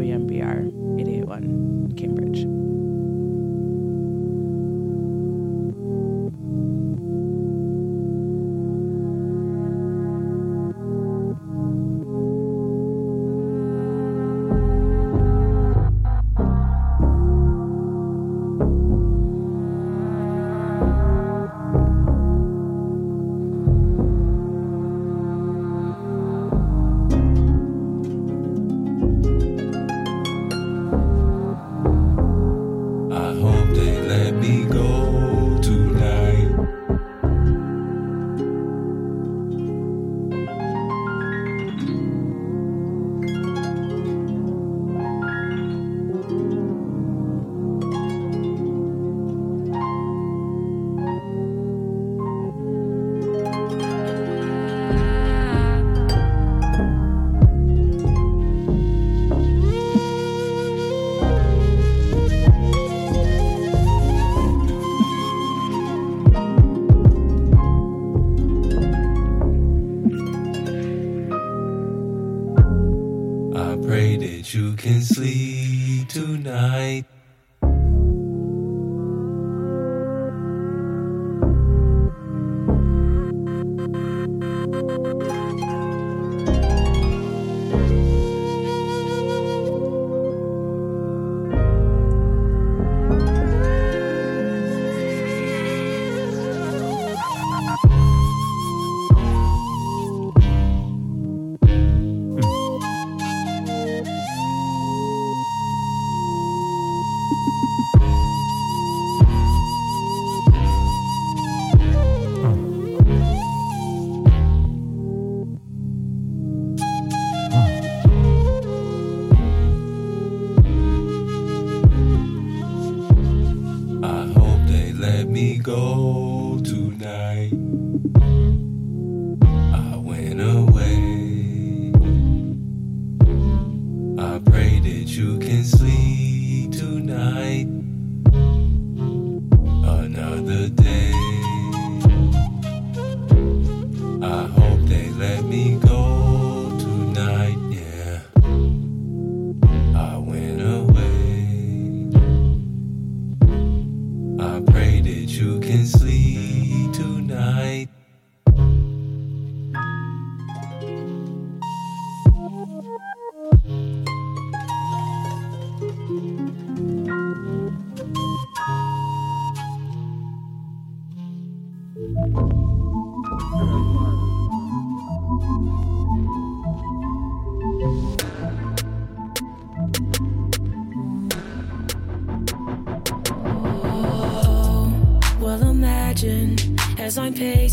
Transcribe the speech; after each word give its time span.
WMBR 0.00 0.98
881 0.98 1.92
Cambridge. 1.94 2.69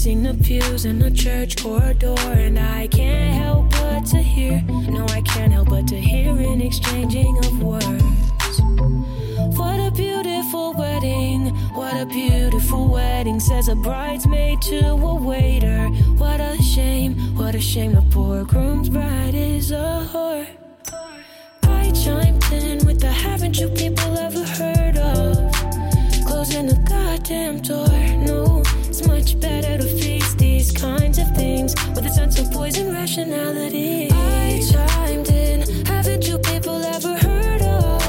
I'm 0.10 0.24
the 0.24 0.42
pews 0.42 0.86
in 0.86 1.00
the 1.00 1.12
church 1.12 1.62
corridor, 1.62 2.16
and 2.18 2.58
I 2.58 2.88
can't 2.88 3.34
help 3.44 3.70
but 3.72 4.06
to 4.12 4.20
hear. 4.20 4.62
No, 4.90 5.06
I 5.08 5.20
can't 5.22 5.52
help 5.52 5.68
but 5.68 5.86
to 5.90 5.98
hear 6.00 6.32
an 6.32 6.62
exchanging 6.62 7.38
of 7.40 7.62
words. 7.62 8.62
What 9.58 9.82
a 9.82 9.92
beautiful 9.92 10.74
wedding! 10.76 11.48
What 11.76 11.94
a 12.00 12.06
beautiful 12.06 12.88
wedding, 12.88 13.42
says 13.42 13.68
a 13.68 13.76
bridesmaid 13.76 14.62
to 14.62 14.92
a 14.92 15.16
waiter. 15.16 15.90
What 16.16 16.40
a 16.40 16.56
shame, 16.62 17.36
what 17.36 17.54
a 17.54 17.60
shame, 17.60 17.94
the 17.94 18.02
poor 18.04 18.46
groom's 18.46 18.88
bride 18.88 19.36
is 19.36 19.72
a 19.72 20.08
whore. 20.10 20.48
I 21.64 21.92
chimed 21.92 22.50
in 22.54 22.86
with 22.86 23.02
the 23.02 23.12
haven't 23.12 23.60
you 23.60 23.68
people 23.68 23.97
poison 32.68 32.92
rationality. 32.92 34.10
I 34.12 34.62
chimed 34.70 35.30
in. 35.30 35.86
Haven't 35.86 36.28
you 36.28 36.38
people 36.40 36.84
ever 36.84 37.16
heard 37.18 37.62
of 37.62 38.02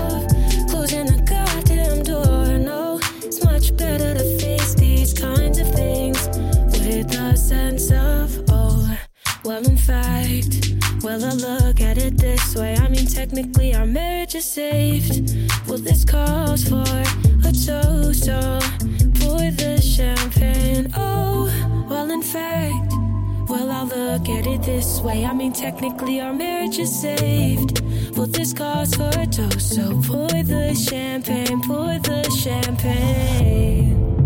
closing 0.69 1.07
the 1.07 1.23
goddamn 1.25 2.03
door? 2.03 2.59
No, 2.59 2.99
it's 3.23 3.45
much 3.45 3.77
better 3.77 4.15
to 4.15 4.39
face 4.41 4.75
these 4.75 5.15
kinds 5.15 5.59
of 5.61 5.73
things 5.73 6.27
with 6.73 7.15
a 7.15 7.37
sense 7.37 7.93
of 7.93 8.43
oh. 8.51 8.99
Well, 9.45 9.65
in 9.65 9.77
fact, 9.77 10.75
well, 11.05 11.25
I 11.25 11.35
look 11.35 11.81
at 11.81 11.97
it 11.97 12.19
this 12.19 12.57
way. 12.57 12.75
I 12.75 12.89
mean, 12.89 13.07
technically, 13.07 13.77
our 13.77 13.87
marriage 13.87 14.35
is 14.35 14.45
saved. 14.45 15.37
Well, 15.69 15.79
this 15.79 16.05
calls 16.05 16.69
for 16.69 16.88
way. 25.09 25.25
I 25.25 25.33
mean, 25.33 25.53
technically, 25.53 26.21
our 26.21 26.35
marriage 26.35 26.79
is 26.79 26.93
saved. 27.00 27.81
Well, 28.17 28.27
this 28.27 28.53
calls 28.53 28.94
for 28.94 29.11
a 29.25 29.27
toast, 29.27 29.75
so 29.75 29.85
pour 30.06 30.29
the 30.29 30.75
champagne, 30.75 31.61
pour 31.62 31.99
the 31.99 32.23
champagne. 32.43 34.18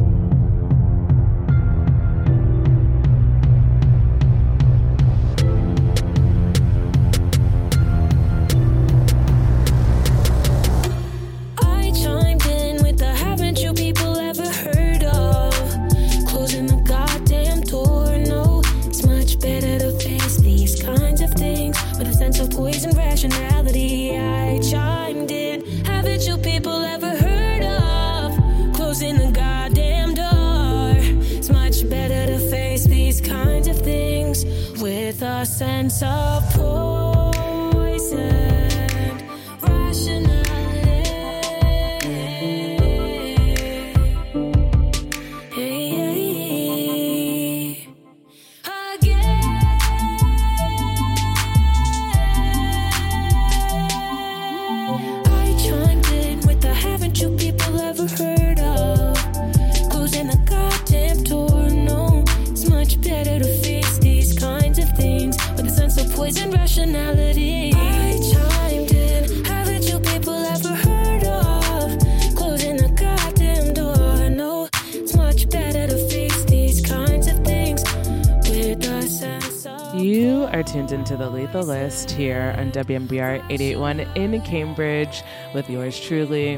here 82.13 82.55
on 82.59 82.71
WMBR 82.73 83.37
881 83.51 84.01
in 84.01 84.41
Cambridge 84.43 85.23
with 85.55 85.69
yours 85.69 85.99
truly, 85.99 86.55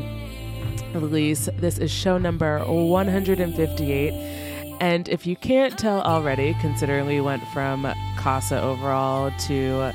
Elise. 0.95 1.49
This 1.59 1.79
is 1.79 1.91
show 1.91 2.19
number 2.19 2.59
158. 2.61 4.13
And 4.81 5.09
if 5.09 5.27
you 5.27 5.37
can't 5.37 5.79
tell 5.79 6.03
already, 6.03 6.55
considering 6.61 7.07
we 7.07 7.21
went 7.21 7.43
from 7.49 7.85
Kassa 8.17 8.61
Overall 8.61 9.31
to 9.47 9.93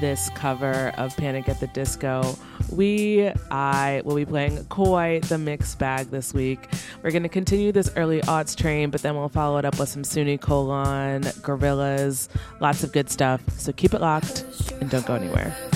this 0.00 0.30
cover 0.30 0.92
of 0.96 1.16
Panic 1.16 1.48
at 1.48 1.60
the 1.60 1.66
Disco, 1.68 2.36
we, 2.72 3.30
I, 3.50 4.02
will 4.04 4.16
be 4.16 4.24
playing 4.24 4.64
Koi, 4.66 5.20
the 5.20 5.38
mixed 5.38 5.78
bag 5.78 6.10
this 6.10 6.32
week. 6.34 6.68
We're 7.02 7.10
going 7.10 7.22
to 7.22 7.28
continue 7.28 7.72
this 7.72 7.90
early 7.96 8.20
aughts 8.22 8.56
train, 8.56 8.90
but 8.90 9.02
then 9.02 9.16
we'll 9.16 9.28
follow 9.28 9.58
it 9.58 9.64
up 9.64 9.78
with 9.78 9.88
some 9.88 10.04
Sunni 10.04 10.38
Colón, 10.38 11.22
Gorillaz, 11.40 12.28
lots 12.60 12.84
of 12.84 12.92
good 12.92 13.10
stuff. 13.10 13.42
So 13.58 13.72
keep 13.72 13.94
it 13.94 14.00
locked 14.00 14.44
and 14.80 14.90
don't 14.90 15.06
go 15.06 15.14
anywhere. 15.14 15.69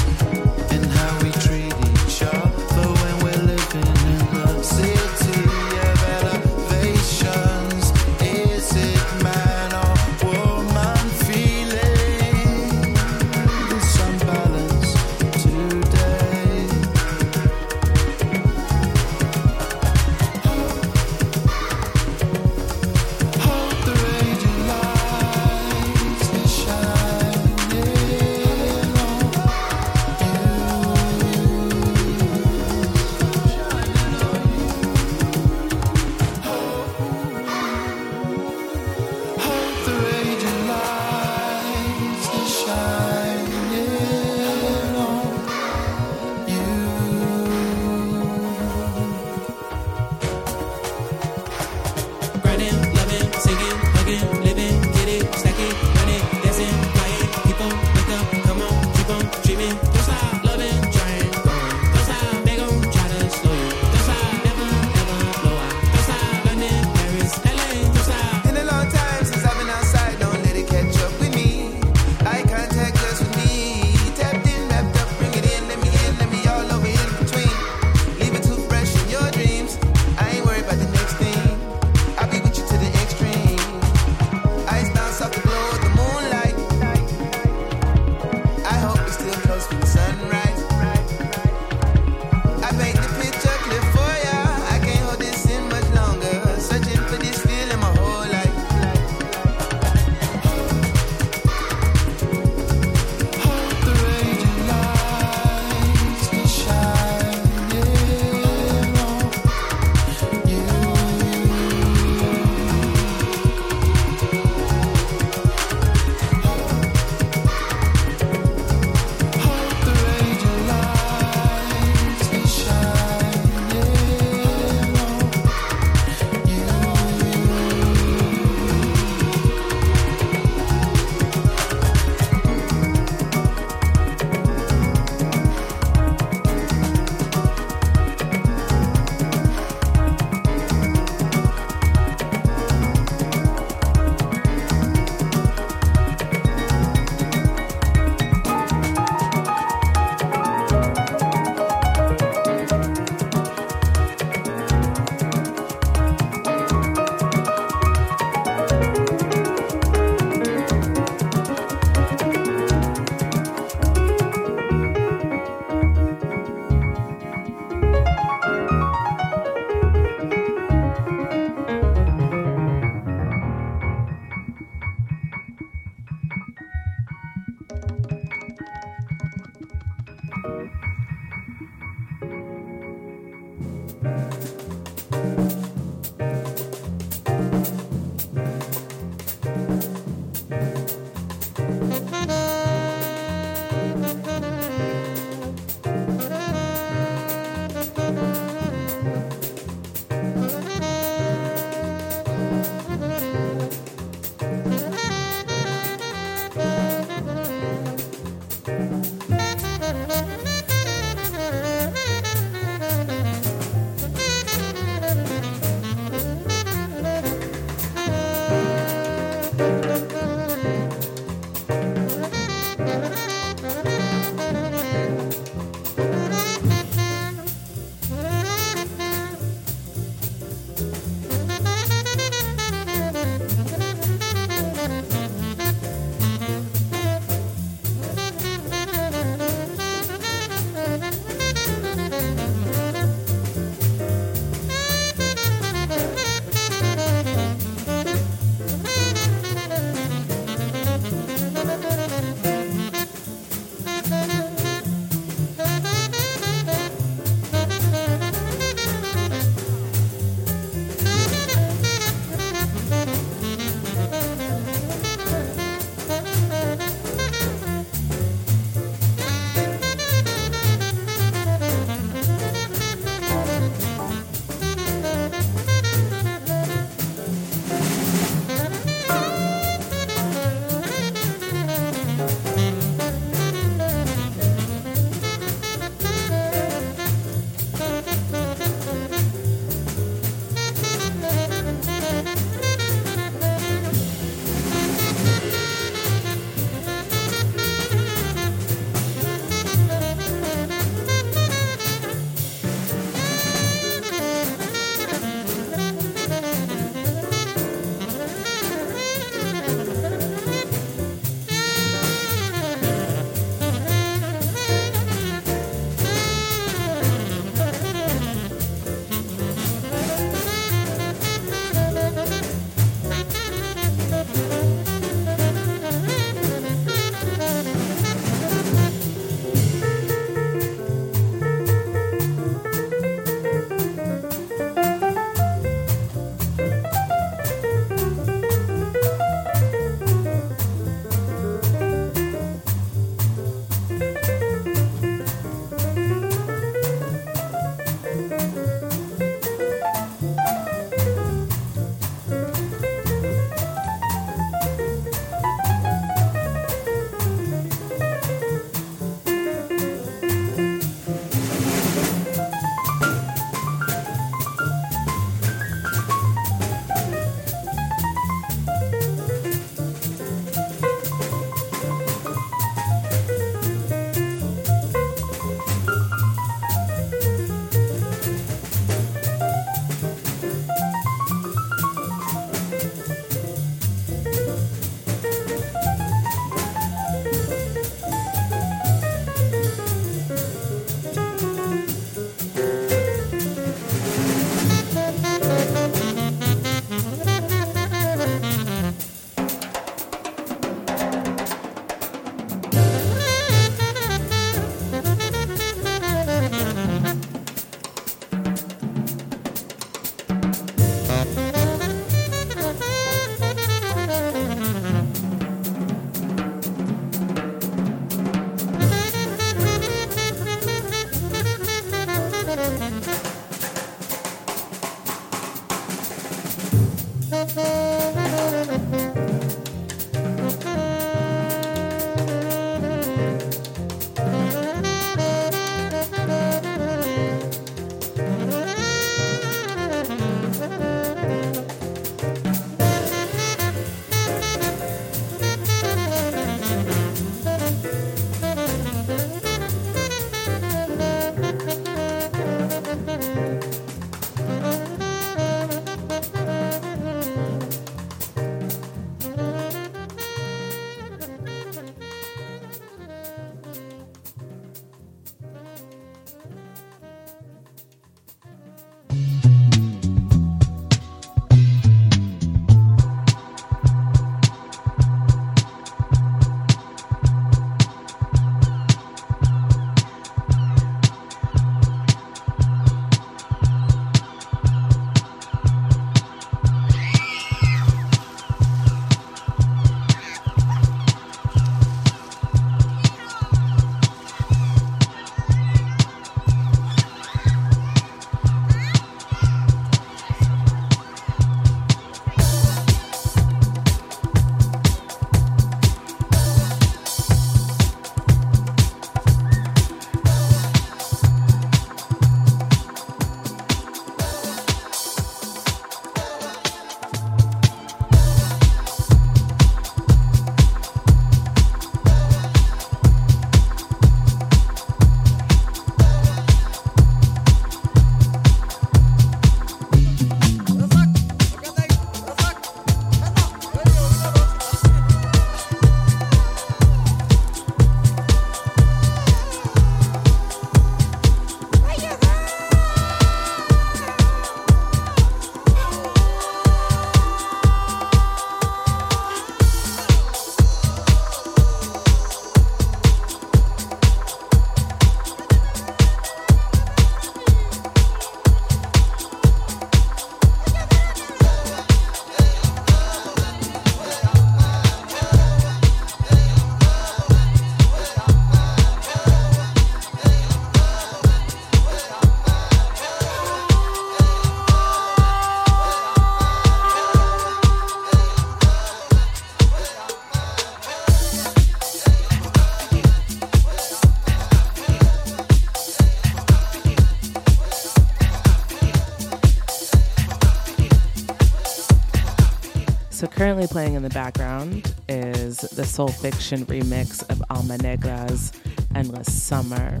Currently 593.62 593.74
playing 593.74 593.94
in 593.94 594.02
the 594.02 594.10
background 594.10 594.92
is 595.08 595.58
the 595.58 595.82
Soulphiction 595.82 596.64
remix 596.64 597.22
of 597.30 597.40
Alma 597.48 597.78
Negra's 597.78 598.50
Endless 598.92 599.32
Summer. 599.32 600.00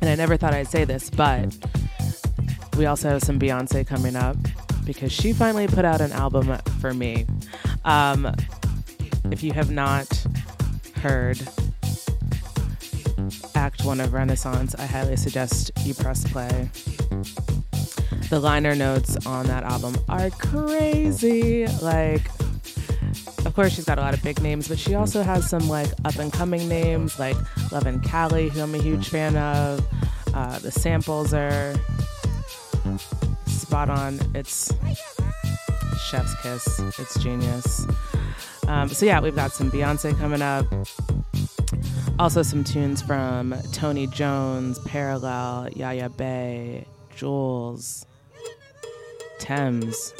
And 0.00 0.08
I 0.08 0.14
never 0.14 0.38
thought 0.38 0.54
I'd 0.54 0.66
say 0.66 0.84
this, 0.84 1.10
but 1.10 1.54
we 2.78 2.86
also 2.86 3.10
have 3.10 3.22
some 3.22 3.38
Beyoncé 3.38 3.86
coming 3.86 4.16
up 4.16 4.38
because 4.86 5.12
she 5.12 5.34
finally 5.34 5.66
put 5.66 5.84
out 5.84 6.00
an 6.00 6.10
album 6.12 6.56
for 6.80 6.94
me. 6.94 7.26
Um, 7.84 8.34
if 9.30 9.42
you 9.42 9.52
have 9.52 9.70
not 9.70 10.08
heard 11.02 11.38
Act 13.54 13.84
One 13.84 14.00
of 14.00 14.14
Renaissance, 14.14 14.74
I 14.76 14.86
highly 14.86 15.16
suggest 15.16 15.70
you 15.84 15.92
press 15.92 16.26
play. 16.32 16.70
The 18.28 18.40
liner 18.40 18.74
notes 18.74 19.24
on 19.26 19.46
that 19.46 19.62
album 19.62 19.96
are 20.08 20.30
crazy. 20.30 21.66
Like, 21.80 22.28
of 23.44 23.54
course, 23.54 23.72
she's 23.74 23.84
got 23.84 23.98
a 23.98 24.00
lot 24.00 24.14
of 24.14 24.22
big 24.22 24.42
names, 24.42 24.66
but 24.68 24.78
she 24.78 24.94
also 24.94 25.22
has 25.22 25.48
some 25.48 25.68
like 25.68 25.90
up 26.04 26.16
and 26.16 26.32
coming 26.32 26.68
names 26.68 27.18
like 27.18 27.36
Love 27.70 27.86
and 27.86 28.02
Cali, 28.02 28.48
who 28.48 28.62
I'm 28.62 28.74
a 28.74 28.82
huge 28.82 29.08
fan 29.08 29.36
of. 29.36 29.86
Uh, 30.34 30.58
the 30.58 30.72
samples 30.72 31.32
are 31.32 31.74
spot 33.46 33.88
on. 33.88 34.18
It's 34.34 34.72
chef's 36.10 36.34
kiss. 36.42 36.78
It's 36.98 37.22
genius. 37.22 37.86
Um, 38.66 38.88
so 38.88 39.06
yeah, 39.06 39.20
we've 39.20 39.36
got 39.36 39.52
some 39.52 39.70
Beyoncé 39.70 40.18
coming 40.18 40.42
up. 40.42 40.66
Also, 42.18 42.42
some 42.42 42.64
tunes 42.64 43.02
from 43.02 43.54
Toni 43.72 44.06
Jones, 44.08 44.78
p-rallel, 44.80 45.76
Yaya 45.76 46.08
Bey, 46.08 46.86
Juls, 47.14 48.06
Tems. 49.38 50.14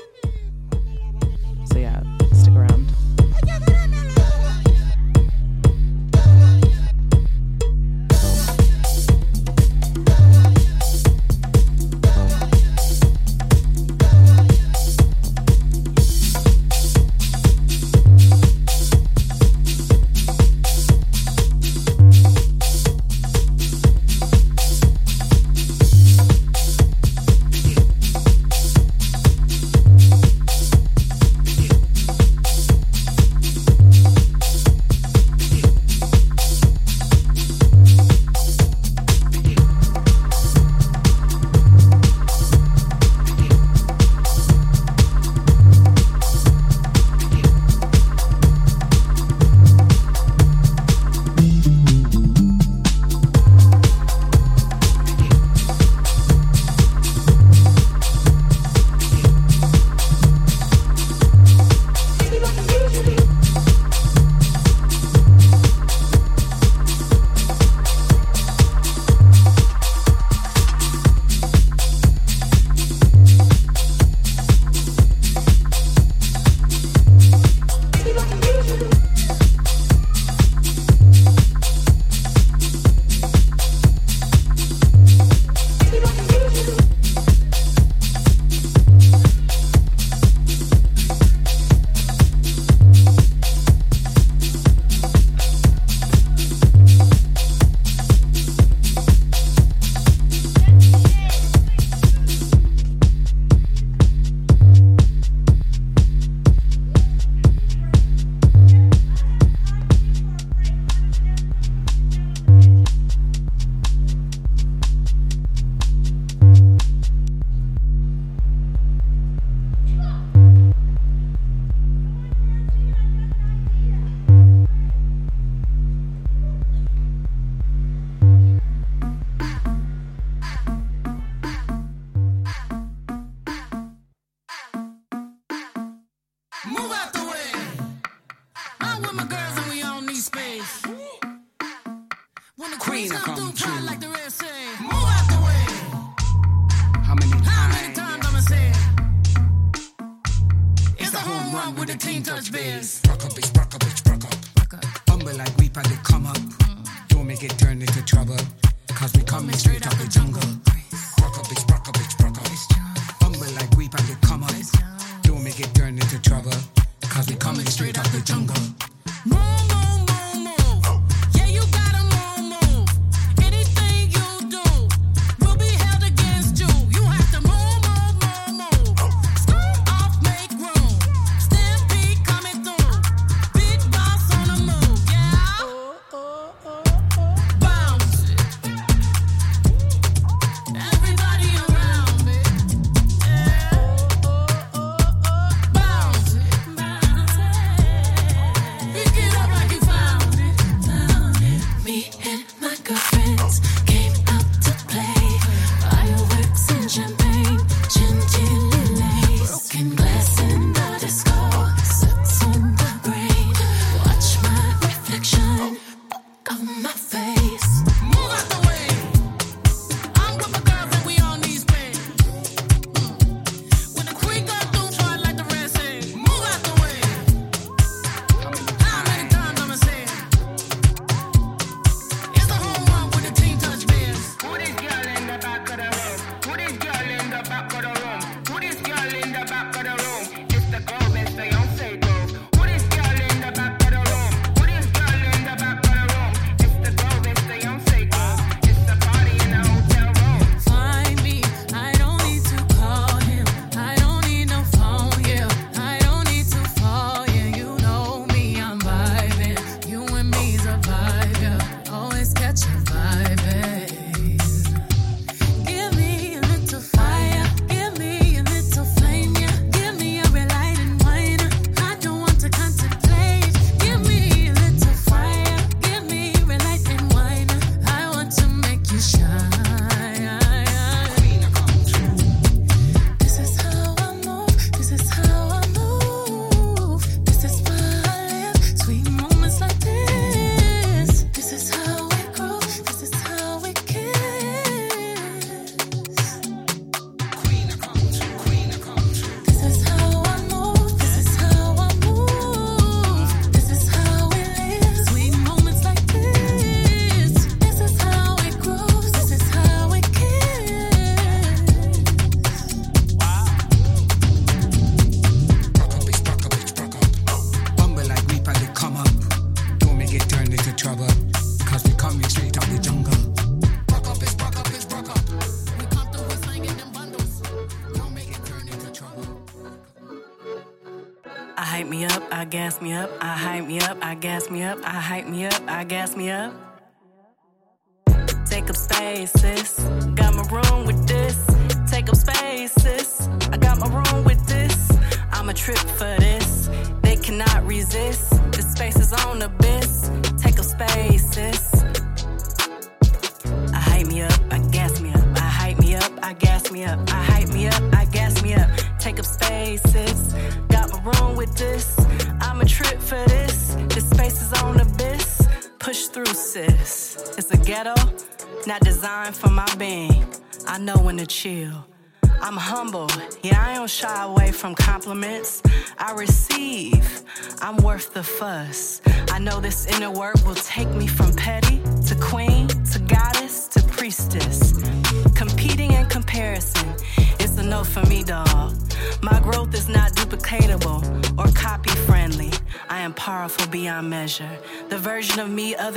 gas 334.27 334.51
me 334.51 334.65
up, 334.65 334.81
I 334.83 334.99
hype 335.11 335.29
me 335.29 335.47
up, 335.47 335.63
I 335.69 335.85
gas 335.85 336.17
me 336.17 336.31
up. 336.31 336.53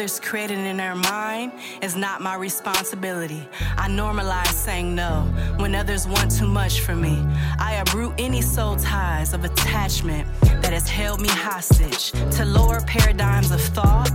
others 0.10 0.20
created 0.20 0.57
in 0.57 0.78
their 0.78 0.95
mind 0.95 1.51
is 1.84 1.95
not 1.95 2.20
my 2.20 2.36
responsibility. 2.36 3.47
I 3.78 3.88
normalize 3.89 4.53
saying 4.53 4.95
no 4.95 5.22
when 5.57 5.76
others 5.76 6.07
want 6.07 6.32
too 6.32 6.47
much 6.47 6.82
from 6.82 7.01
me. 7.01 7.24
I 7.60 7.76
uproot 7.76 8.14
any 8.18 8.41
soul 8.41 8.76
ties 8.78 9.34
of 9.34 9.43
attachment 9.43 10.28
that 10.64 10.74
has 10.74 10.89
held 10.89 11.22
me 11.22 11.30
hostage 11.30 12.12
to 12.38 12.45
lower 12.45 12.82
paradigms 12.88 13.51
of 13.51 13.62
thought, 13.62 14.10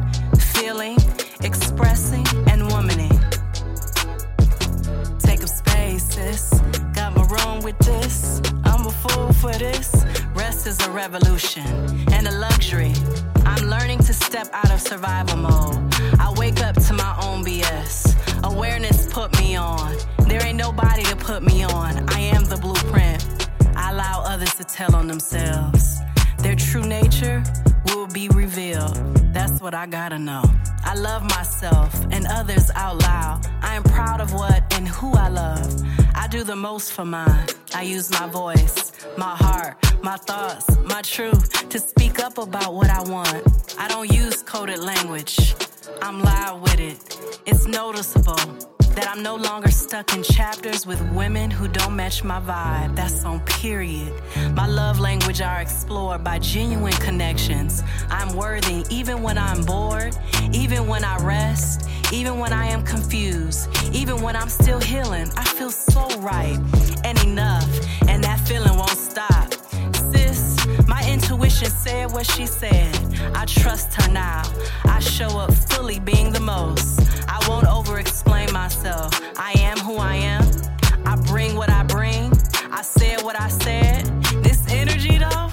feeling, 0.54 0.96
expressing, 1.42 2.26
and 2.50 2.62
womaning. 2.72 3.18
Take 5.20 5.42
up 5.42 5.48
space, 5.48 6.12
sis. 6.14 6.60
Got 6.92 7.14
my 7.14 7.24
room 7.34 7.62
with 7.62 7.78
this. 7.78 8.40
I'm 8.64 8.84
a 8.86 8.90
fool 8.90 9.32
for 9.34 9.52
this. 9.52 10.04
Rest 10.34 10.66
is 10.66 10.80
a 10.80 10.90
revolution 10.90 11.83
step 14.44 14.54
out 14.54 14.72
of 14.72 14.80
survival 14.80 15.36
mode. 15.38 15.94
I 16.18 16.32
wake 16.36 16.60
up 16.62 16.74
to 16.74 16.92
my 16.92 17.16
own 17.22 17.44
BS. 17.44 18.14
Awareness 18.44 19.12
put 19.12 19.38
me 19.38 19.56
on. 19.56 19.96
There 20.26 20.44
ain't 20.44 20.56
nobody 20.56 21.02
to 21.04 21.16
put 21.16 21.42
me 21.42 21.64
on. 21.64 22.08
I 22.10 22.20
am 22.20 22.44
the 22.44 22.56
blueprint. 22.56 23.48
I 23.76 23.92
allow 23.92 24.22
others 24.24 24.54
to 24.54 24.64
tell 24.64 24.94
on 24.94 25.06
themselves. 25.06 25.98
Their 26.38 26.56
true 26.56 26.84
nature 26.84 27.42
will 27.86 28.06
be 28.06 28.28
revealed. 28.28 28.96
That's 29.32 29.60
what 29.60 29.74
I 29.74 29.86
gotta 29.86 30.18
know. 30.18 30.44
I 30.84 30.94
love 30.94 31.22
myself 31.22 31.92
and 32.10 32.26
others 32.26 32.70
out 32.74 33.00
loud. 33.02 33.46
I 33.62 33.74
am 33.74 33.82
proud 33.82 34.20
of 34.20 34.32
what 34.32 34.62
and 34.74 34.86
who 34.88 35.12
I 35.12 35.28
love. 35.28 35.82
I 36.14 36.28
do 36.28 36.44
the 36.44 36.56
most 36.56 36.92
for 36.92 37.04
mine. 37.04 37.46
I 37.74 37.82
use 37.82 38.10
my 38.10 38.26
voice, 38.28 38.92
my 39.16 39.34
heart, 39.36 39.76
my 40.04 40.16
thoughts, 40.18 40.66
my 40.84 41.00
truth 41.00 41.66
to 41.70 41.78
speak 41.78 42.22
up 42.22 42.36
about 42.36 42.74
what 42.74 42.90
I 42.90 43.00
want. 43.10 43.74
I 43.78 43.88
don't 43.88 44.12
use 44.12 44.42
coded 44.42 44.78
language. 44.78 45.54
I'm 46.02 46.20
loud 46.20 46.60
with 46.60 46.78
it. 46.78 47.18
It's 47.46 47.66
noticeable 47.66 48.36
that 48.96 49.08
I'm 49.08 49.22
no 49.22 49.34
longer 49.34 49.70
stuck 49.70 50.14
in 50.14 50.22
chapters 50.22 50.86
with 50.86 51.00
women 51.12 51.50
who 51.50 51.68
don't 51.68 51.96
match 51.96 52.22
my 52.22 52.38
vibe. 52.38 52.94
That's 52.94 53.24
on 53.24 53.40
period. 53.46 54.12
My 54.52 54.66
love 54.66 55.00
language 55.00 55.40
are 55.40 55.62
explored 55.62 56.22
by 56.22 56.38
genuine 56.38 56.92
connections. 56.92 57.82
I'm 58.10 58.36
worthy 58.36 58.84
even 58.90 59.22
when 59.22 59.38
I'm 59.38 59.64
bored, 59.64 60.14
even 60.52 60.86
when 60.86 61.02
I 61.02 61.16
rest, 61.24 61.88
even 62.12 62.38
when 62.38 62.52
I 62.52 62.66
am 62.66 62.82
confused, 62.84 63.70
even 63.94 64.20
when 64.20 64.36
I'm 64.36 64.50
still 64.50 64.80
healing. 64.80 65.30
I 65.38 65.44
feel 65.44 65.70
so 65.70 66.06
right 66.20 66.58
and 67.04 67.18
enough, 67.24 67.66
and 68.06 68.22
that 68.22 68.38
feeling 68.46 68.76
won't 68.76 68.90
stop. 68.90 69.43
Sis, 70.14 70.56
my 70.86 71.02
intuition 71.10 71.68
said 71.68 72.12
what 72.12 72.26
she 72.26 72.46
said. 72.46 72.94
I 73.34 73.44
trust 73.46 73.94
her 73.94 74.10
now. 74.12 74.42
I 74.84 75.00
show 75.00 75.38
up 75.38 75.52
fully 75.52 75.98
being 75.98 76.32
the 76.32 76.40
most. 76.40 77.00
I 77.28 77.44
won't 77.48 77.66
over 77.66 77.98
explain 77.98 78.52
myself. 78.52 79.10
I 79.38 79.52
am 79.58 79.78
who 79.78 79.96
I 79.96 80.14
am. 80.14 80.44
I 81.04 81.16
bring 81.16 81.56
what 81.56 81.70
I 81.70 81.82
bring. 81.82 82.32
I 82.70 82.82
said 82.82 83.22
what 83.22 83.40
I 83.40 83.48
said. 83.48 84.04
This 84.42 84.64
energy 84.68 85.18
though, 85.18 85.43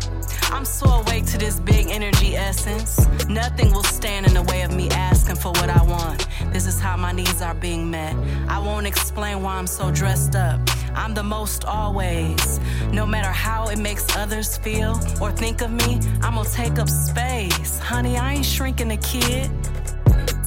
I'm 0.51 0.65
so 0.65 0.87
awake 0.87 1.25
to 1.27 1.37
this 1.37 1.59
big 1.59 1.89
energy 1.89 2.35
essence. 2.35 3.07
Nothing 3.27 3.71
will 3.73 3.83
stand 3.83 4.25
in 4.27 4.33
the 4.33 4.43
way 4.43 4.61
of 4.61 4.75
me 4.75 4.89
asking 4.89 5.37
for 5.37 5.49
what 5.49 5.69
I 5.69 5.81
want. 5.83 6.27
This 6.51 6.67
is 6.67 6.79
how 6.79 6.97
my 6.97 7.13
needs 7.13 7.41
are 7.41 7.53
being 7.53 7.89
met. 7.89 8.15
I 8.49 8.59
won't 8.59 8.85
explain 8.85 9.41
why 9.41 9.55
I'm 9.55 9.65
so 9.65 9.91
dressed 9.91 10.35
up. 10.35 10.59
I'm 10.93 11.13
the 11.13 11.23
most 11.23 11.63
always. 11.63 12.59
No 12.91 13.05
matter 13.05 13.31
how 13.31 13.69
it 13.69 13.79
makes 13.79 14.05
others 14.17 14.57
feel 14.57 14.99
or 15.21 15.31
think 15.31 15.61
of 15.61 15.71
me, 15.71 15.99
I'm 16.21 16.35
gonna 16.35 16.49
take 16.49 16.77
up 16.79 16.89
space. 16.89 17.79
Honey, 17.79 18.17
I 18.17 18.33
ain't 18.33 18.45
shrinking 18.45 18.91
a 18.91 18.97
kid. 18.97 19.49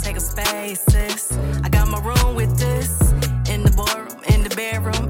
Take 0.02 0.16
a 0.18 0.20
space, 0.20 0.84
sis. 0.90 1.32
I 1.62 1.70
got 1.70 1.88
my 1.88 1.98
room 2.00 2.34
with 2.34 2.59
this. 2.59 3.00
In 3.48 3.62
the 3.62 3.70
boardroom, 3.70 4.22
in 4.28 4.42
the 4.42 4.55
bedroom, 4.55 5.03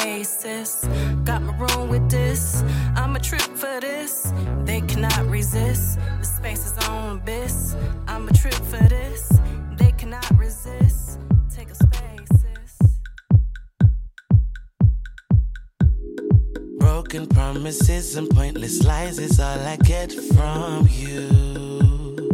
Take 0.00 0.24
sis. 0.24 0.88
Got 1.24 1.42
my 1.42 1.54
room 1.56 1.88
with 1.88 2.10
this. 2.10 2.64
I'm 2.96 3.16
a 3.16 3.20
trip 3.20 3.42
for 3.42 3.80
this. 3.80 4.32
They 4.64 4.80
cannot 4.80 5.26
resist. 5.26 5.98
The 6.20 6.24
space 6.24 6.66
is 6.66 6.88
on 6.88 7.18
abyss. 7.18 7.76
I'm 8.08 8.26
a 8.28 8.32
trip 8.32 8.54
for 8.54 8.82
this. 8.88 9.40
They 9.76 9.92
cannot 9.92 10.30
resist. 10.38 11.18
Take 11.54 11.70
a 11.70 11.74
space. 11.74 12.00
Broken 16.78 17.26
promises 17.26 18.16
and 18.16 18.28
pointless 18.30 18.82
lies 18.84 19.18
is 19.18 19.38
all 19.38 19.58
I 19.58 19.76
get 19.76 20.12
from 20.12 20.88
you. 20.90 22.30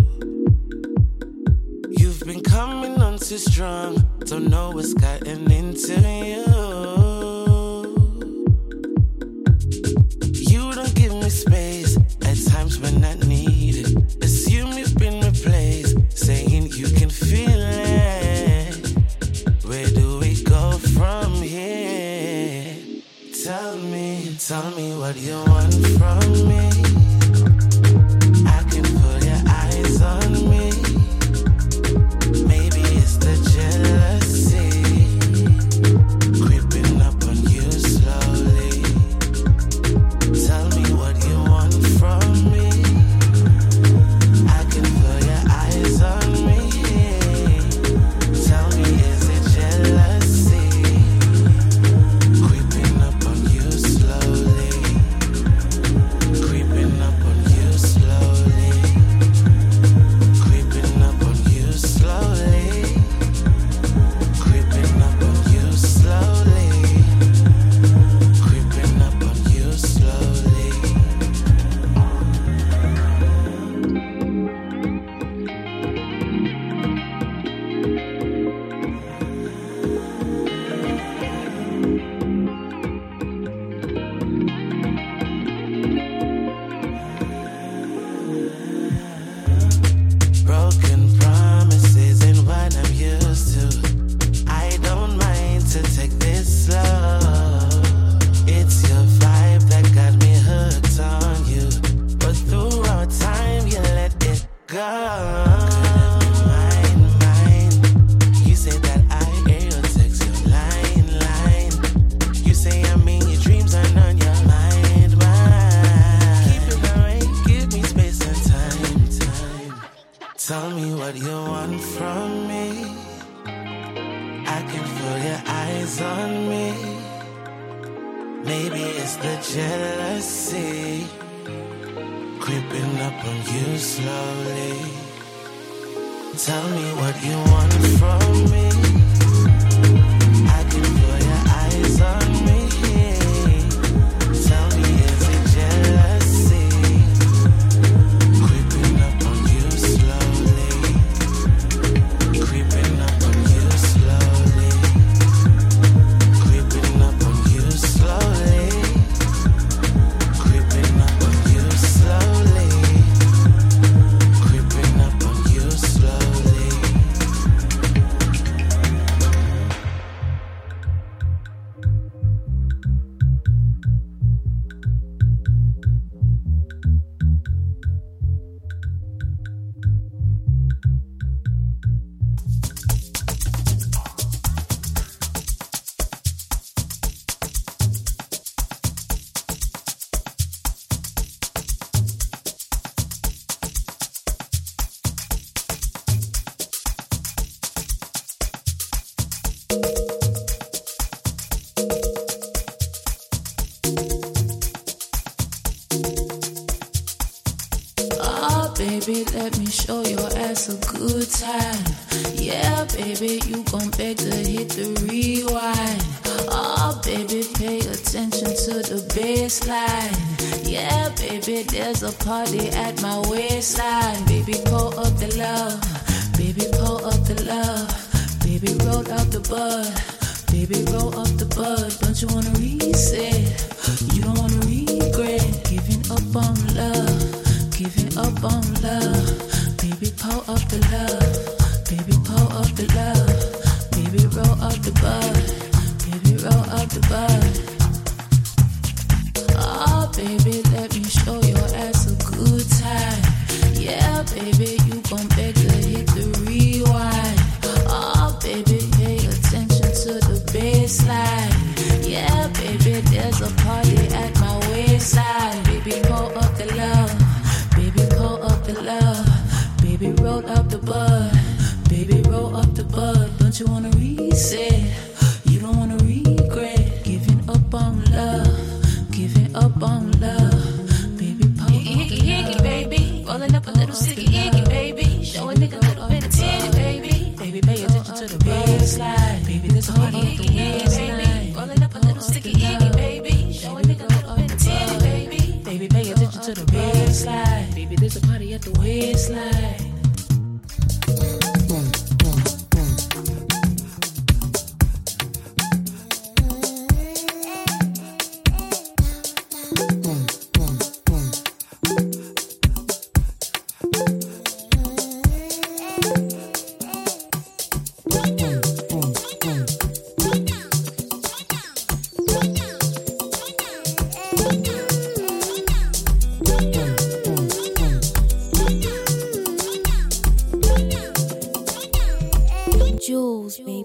You've 1.99 2.21
been 2.21 2.43
coming 2.43 3.01
on 3.01 3.19
too 3.19 3.39
strong, 3.39 4.07
don't 4.21 4.49
know 4.49 4.71
what's 4.71 4.95
gotten 4.95 5.51
into. 5.51 6.01
You 6.01 7.16
at 11.27 12.39
times 12.53 12.79
when 12.79 13.05
I 13.05 13.15
need 13.27 13.75
it. 13.79 14.23
Assume 14.23 14.79
you've 14.79 14.97
been 14.97 15.21
replaced, 15.21 15.97
saying 16.17 16.71
you 16.71 16.87
can 16.87 17.11
feel 17.11 17.49
it. 17.51 18.95
Where 19.65 19.89
do 19.89 20.21
we 20.21 20.41
go 20.45 20.79
from 20.95 21.43
here? 21.43 22.77
Tell 23.45 23.77
me, 23.77 24.37
tell 24.39 24.71
me 24.77 24.97
what 24.97 25.17
you 25.17 25.43
want 25.49 25.75
from 25.99 26.49
me. 26.49 26.66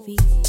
Baby. 0.04 0.41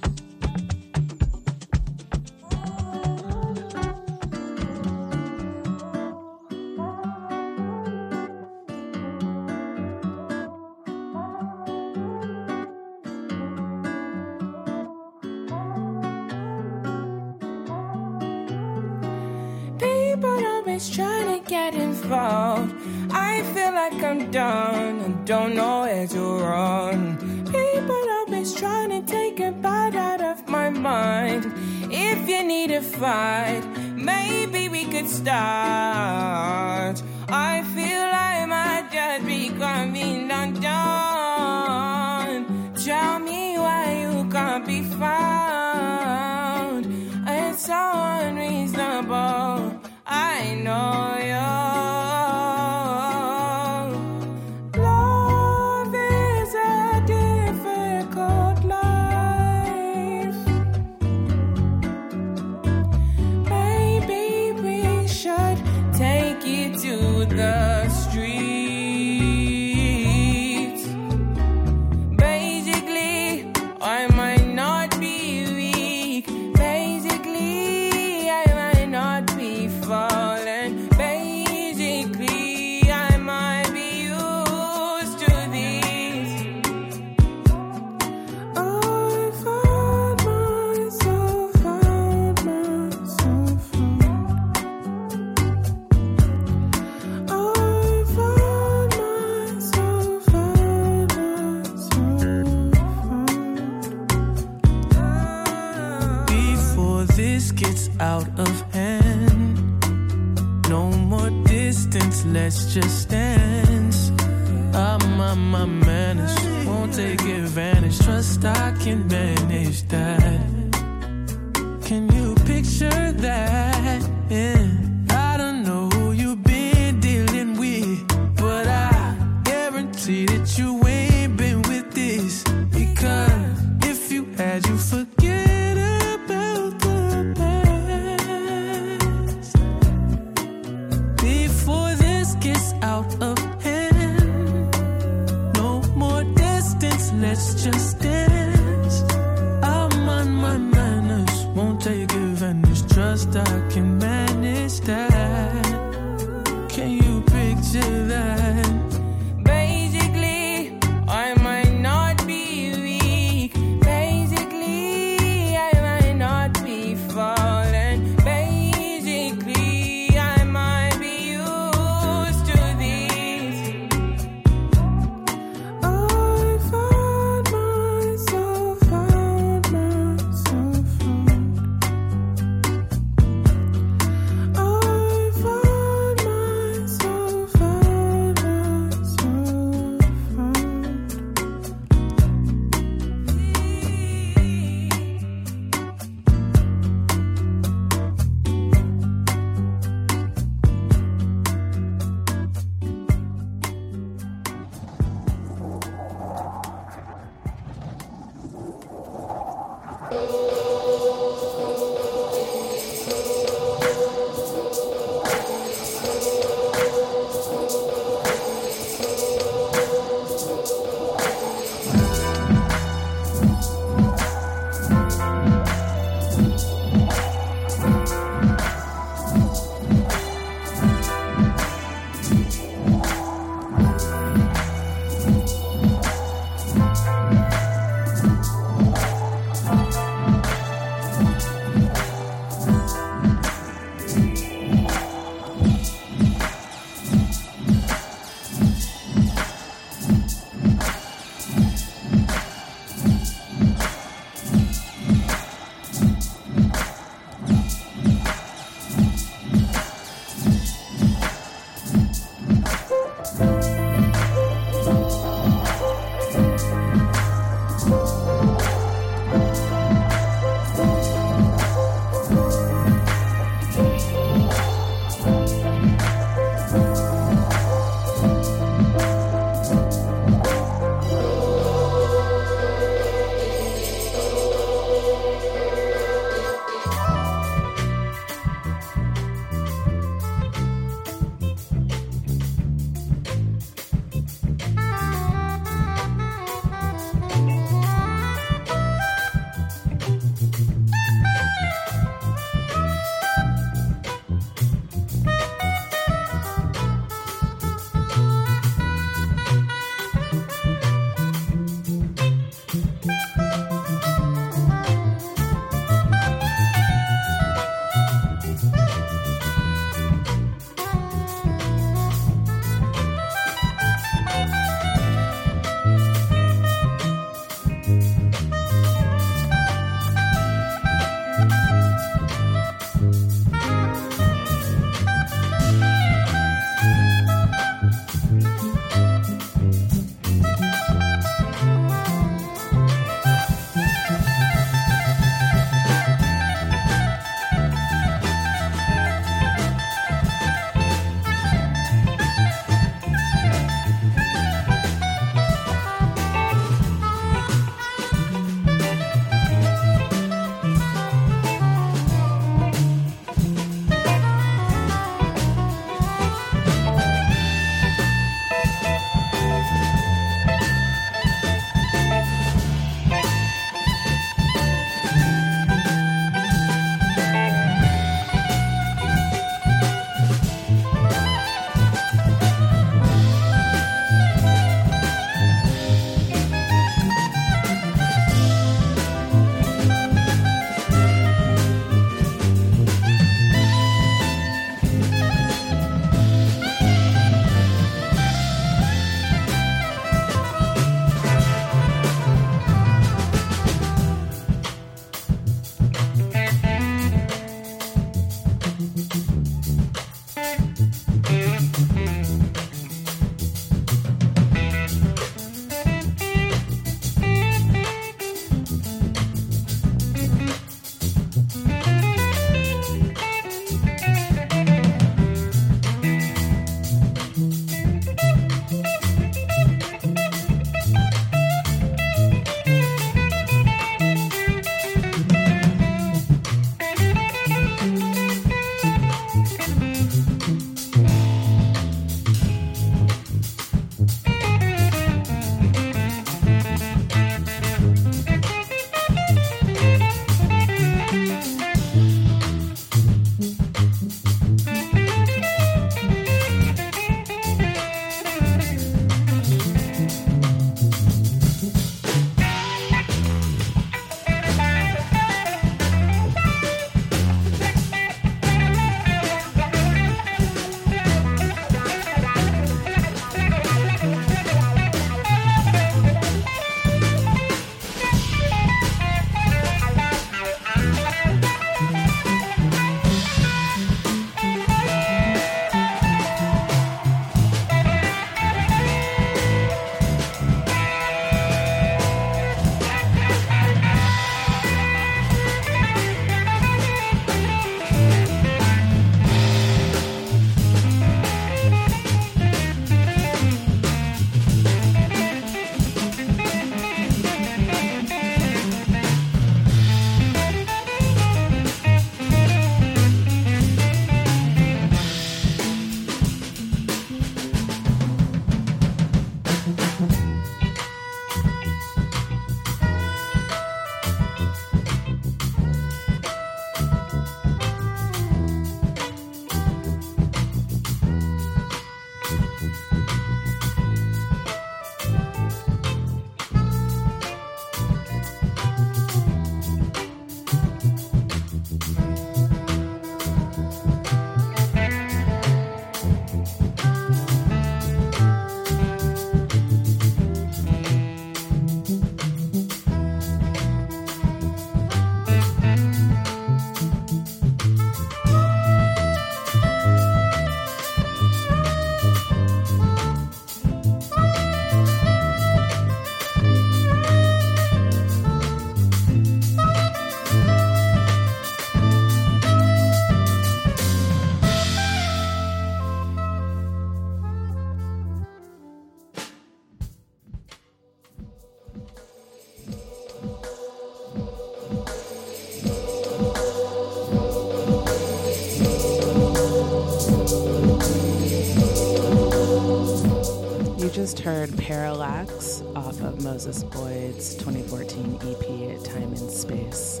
Moses 596.38 596.62
Boyd's 596.62 597.34
2014 597.34 598.14
EP, 598.22 598.84
Time 598.84 599.12
and 599.12 599.28
Space. 599.28 600.00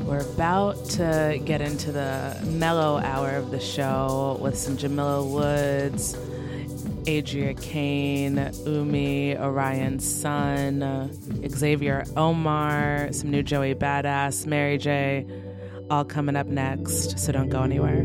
We're 0.00 0.28
about 0.34 0.84
to 0.86 1.40
get 1.44 1.60
into 1.60 1.92
the 1.92 2.36
mellow 2.44 2.98
hour 2.98 3.36
of 3.36 3.52
the 3.52 3.60
show 3.60 4.36
with 4.40 4.58
some 4.58 4.76
Jamila 4.76 5.24
Woods, 5.24 6.16
Adria 7.06 7.54
Kain, 7.54 8.50
Umi, 8.66 9.36
Orion 9.38 10.00
Sun, 10.00 10.80
Xavier 11.48 12.02
Omär, 12.16 13.14
some 13.14 13.30
new 13.30 13.44
Joey 13.44 13.76
Bada$$, 13.76 14.44
Mary 14.44 14.76
J. 14.76 15.24
All 15.88 16.04
coming 16.04 16.34
up 16.34 16.48
next, 16.48 17.16
so 17.16 17.30
don't 17.30 17.48
go 17.48 17.62
anywhere. 17.62 18.02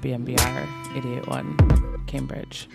WMBR 0.00 0.66
88.1 0.94 2.06
Cambridge. 2.06 2.68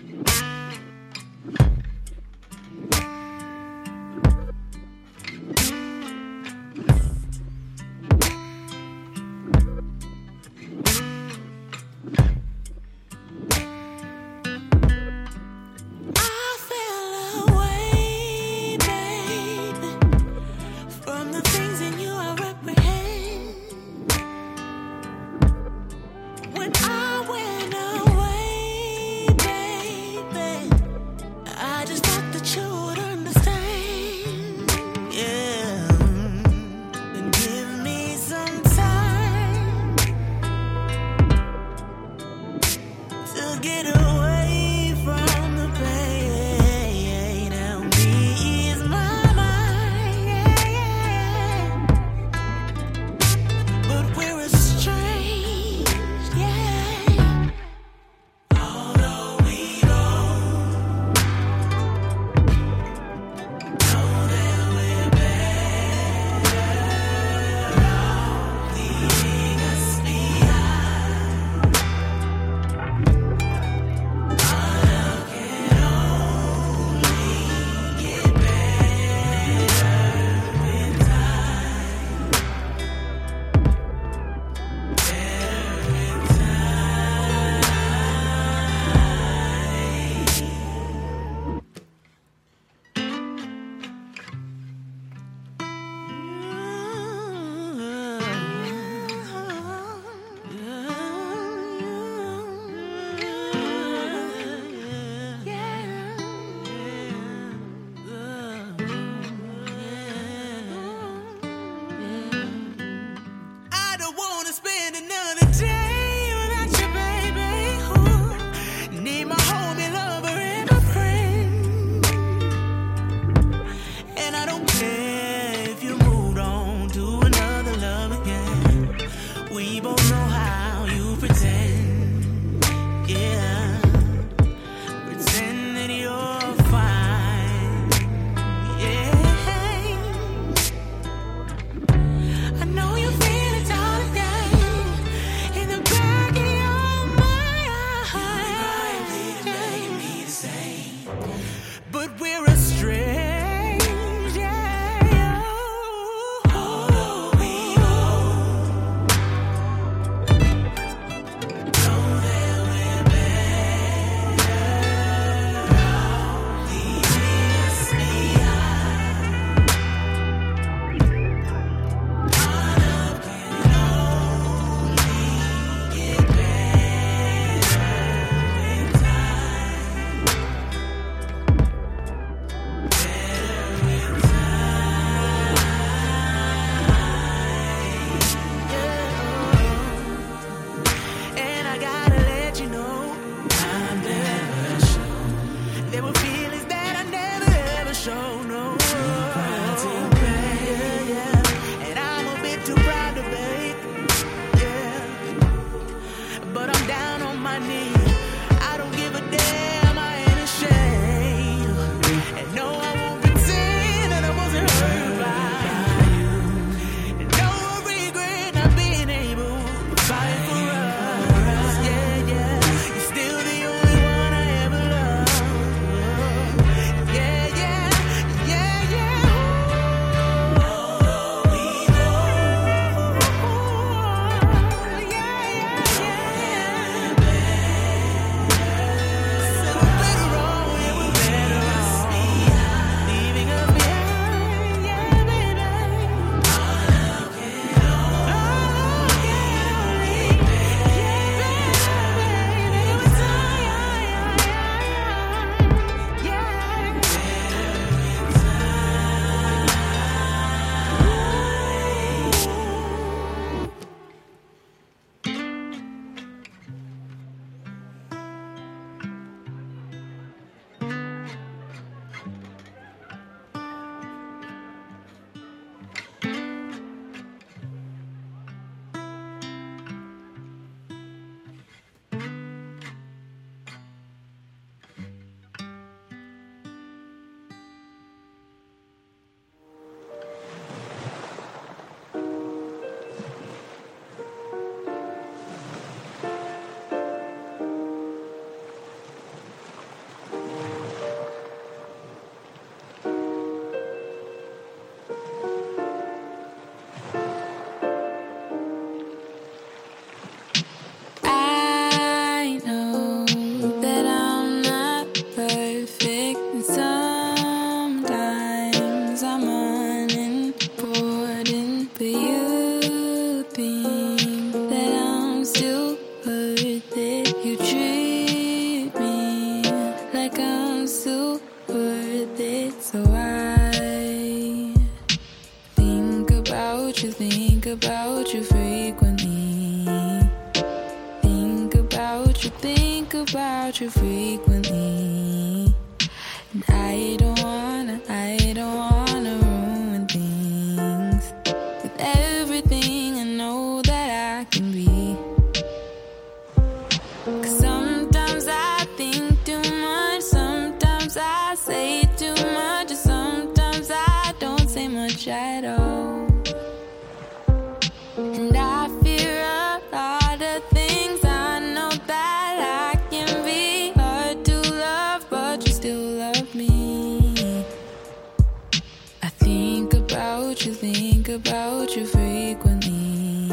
Think 381.23 381.47
about 381.47 381.95
you 381.95 382.05
frequently. 382.05 383.47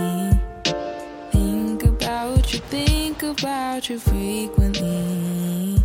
Think 1.31 1.85
about 1.85 2.53
you, 2.53 2.59
think 2.59 3.23
about 3.23 3.89
you 3.89 4.01
frequently. 4.01 5.77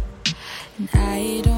And 0.80 0.90
I 0.96 1.42
don't. 1.44 1.55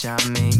bitch, 0.00 0.24
I'm 0.24 0.32
me. 0.32 0.50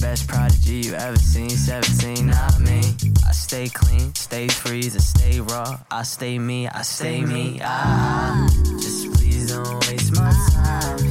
Best 0.00 0.28
prodigy 0.28 0.88
you 0.88 0.94
ever 0.94 1.16
seen, 1.16 1.50
17, 1.50 2.26
not 2.26 2.60
me. 2.60 2.80
I 3.26 3.32
stay 3.32 3.68
clean, 3.68 4.14
stay 4.14 4.48
freeze, 4.48 4.96
I 4.96 5.00
stay 5.00 5.40
raw. 5.40 5.78
I 5.90 6.02
stay 6.02 6.38
me, 6.38 6.68
I 6.68 6.82
stay 6.82 7.20
me. 7.22 7.60
Ah, 7.62 8.48
just 8.80 9.12
please 9.14 9.50
don't 9.52 9.86
waste 9.88 10.14
my 10.14 10.32
time. 10.52 11.07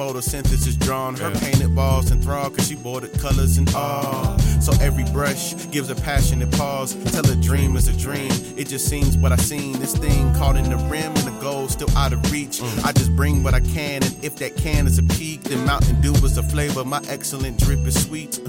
Photosynthesis 0.00 0.78
drawn. 0.78 1.14
Her 1.14 1.30
painted 1.40 1.76
walls 1.76 2.10
enthralled 2.10 2.56
cause 2.56 2.66
she 2.66 2.74
the 2.74 3.18
colors 3.20 3.58
and 3.58 3.68
all. 3.74 4.38
So 4.60 4.72
every 4.80 5.04
brush 5.12 5.54
gives 5.70 5.90
a 5.90 5.94
passionate 5.94 6.50
pause. 6.52 6.94
Tell 7.12 7.28
a 7.30 7.36
dream 7.36 7.76
is 7.76 7.86
a 7.86 7.92
dream. 7.92 8.32
It 8.56 8.68
just 8.68 8.88
seems 8.88 9.18
what 9.18 9.30
I 9.30 9.36
seen. 9.36 9.78
This 9.78 9.94
thing 9.94 10.32
caught 10.34 10.56
in 10.56 10.70
the 10.70 10.78
rim 10.88 11.12
and 11.12 11.26
the 11.30 11.38
goal 11.42 11.68
still 11.68 11.90
out 11.98 12.14
of 12.14 12.32
reach. 12.32 12.60
Mm. 12.60 12.86
I 12.86 12.92
just 12.92 13.14
bring 13.14 13.42
what 13.42 13.52
I 13.52 13.60
can, 13.60 14.02
and 14.02 14.24
if 14.24 14.36
that 14.36 14.56
can 14.56 14.86
is 14.86 14.98
a 14.98 15.02
peak, 15.02 15.42
then 15.42 15.66
Mountain 15.66 16.00
Dew 16.00 16.14
is 16.24 16.36
the 16.36 16.42
flavor. 16.44 16.82
My 16.82 17.02
excellent 17.08 17.58
drip 17.58 17.80
is 17.80 18.02
sweet. 18.02 18.40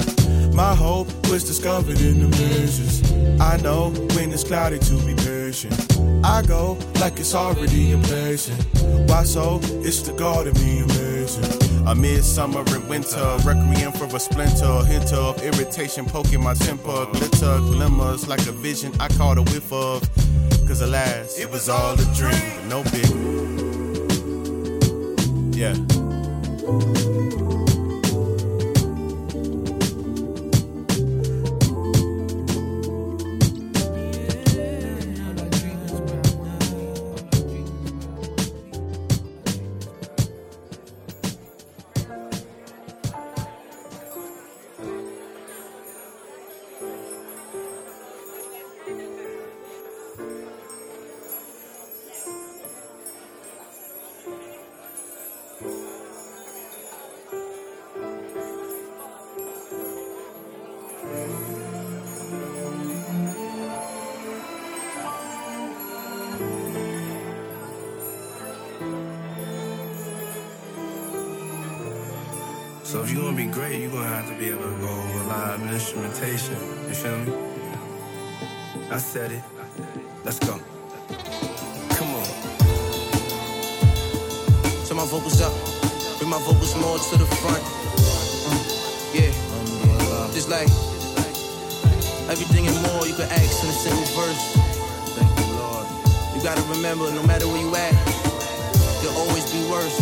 My 0.53 0.73
hope 0.73 1.07
was 1.29 1.43
discovered 1.43 1.99
in 1.99 2.21
the 2.21 2.29
measures. 2.29 3.01
I 3.41 3.57
know 3.57 3.89
when 4.15 4.31
it's 4.31 4.45
cloudy 4.45 4.79
to 4.79 5.05
be 5.05 5.15
patient. 5.15 5.75
I 6.23 6.43
go 6.43 6.77
like 7.01 7.19
it's 7.19 7.35
already 7.35 7.91
in 7.91 7.99
impatient. 7.99 8.61
Why 9.09 9.23
so? 9.23 9.59
It's 9.83 10.01
the 10.01 10.13
God 10.13 10.47
of 10.47 10.55
me 10.63 10.83
amazing. 11.37 11.87
Amid 11.87 12.23
summer 12.23 12.63
and 12.67 12.87
winter, 12.89 13.37
requiem 13.43 13.91
for 13.91 14.05
a 14.15 14.19
splinter, 14.19 14.65
a 14.65 14.85
hint 14.85 15.13
of 15.13 15.41
irritation 15.43 16.05
poking 16.05 16.41
my 16.41 16.53
temper. 16.53 17.05
Glitter 17.11 17.57
glimmers 17.59 18.27
like 18.27 18.45
a 18.47 18.51
vision 18.51 18.93
I 18.99 19.07
caught 19.09 19.37
a 19.37 19.41
whiff 19.41 19.71
of. 19.71 20.01
Cause 20.67 20.81
alas, 20.81 21.39
it 21.39 21.49
was 21.49 21.69
all 21.69 21.93
a 21.93 22.05
dream, 22.15 22.69
no 22.69 22.83
big. 22.83 23.09
Yeah. 25.55 25.75
So 72.91 73.01
if 73.01 73.09
you 73.09 73.23
wanna 73.23 73.37
be 73.37 73.45
great, 73.45 73.79
you're 73.79 73.89
gonna 73.89 74.05
have 74.05 74.27
to 74.27 74.35
be 74.35 74.49
able 74.49 74.63
to 74.63 74.77
go 74.83 74.89
over 74.89 75.23
live 75.23 75.61
instrumentation. 75.71 76.55
You 76.89 76.93
feel 76.93 77.17
me? 77.19 77.31
I 78.91 78.97
said 78.97 79.31
it. 79.31 79.41
Let's 80.25 80.39
go. 80.39 80.59
Come 81.95 82.09
on. 82.19 82.27
Turn 84.83 84.97
my 84.97 85.07
vocals 85.07 85.39
up, 85.39 85.53
bring 86.19 86.29
my 86.29 86.39
vocals 86.43 86.75
more 86.83 86.99
to 86.99 87.15
the 87.15 87.27
front. 87.39 87.63
Yeah, 89.15 89.31
just 90.33 90.49
like 90.49 90.67
everything 92.27 92.67
and 92.67 92.75
more 92.91 93.07
you 93.07 93.15
can 93.15 93.31
ask 93.31 93.63
in 93.63 93.69
a 93.69 93.77
single 93.85 94.03
verse. 94.19 94.43
Thank 95.15 95.31
you, 95.39 95.47
Lord. 95.55 95.87
You 96.35 96.43
gotta 96.43 96.63
remember, 96.75 97.09
no 97.09 97.23
matter 97.23 97.47
where 97.47 97.61
you 97.61 97.73
at, 97.73 97.95
you'll 99.01 99.15
always 99.15 99.49
be 99.49 99.63
worse. 99.71 99.95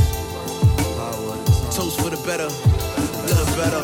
Toast 1.70 2.02
for 2.02 2.10
the 2.10 2.18
better, 2.26 2.50
little 3.30 3.46
better. 3.56 3.84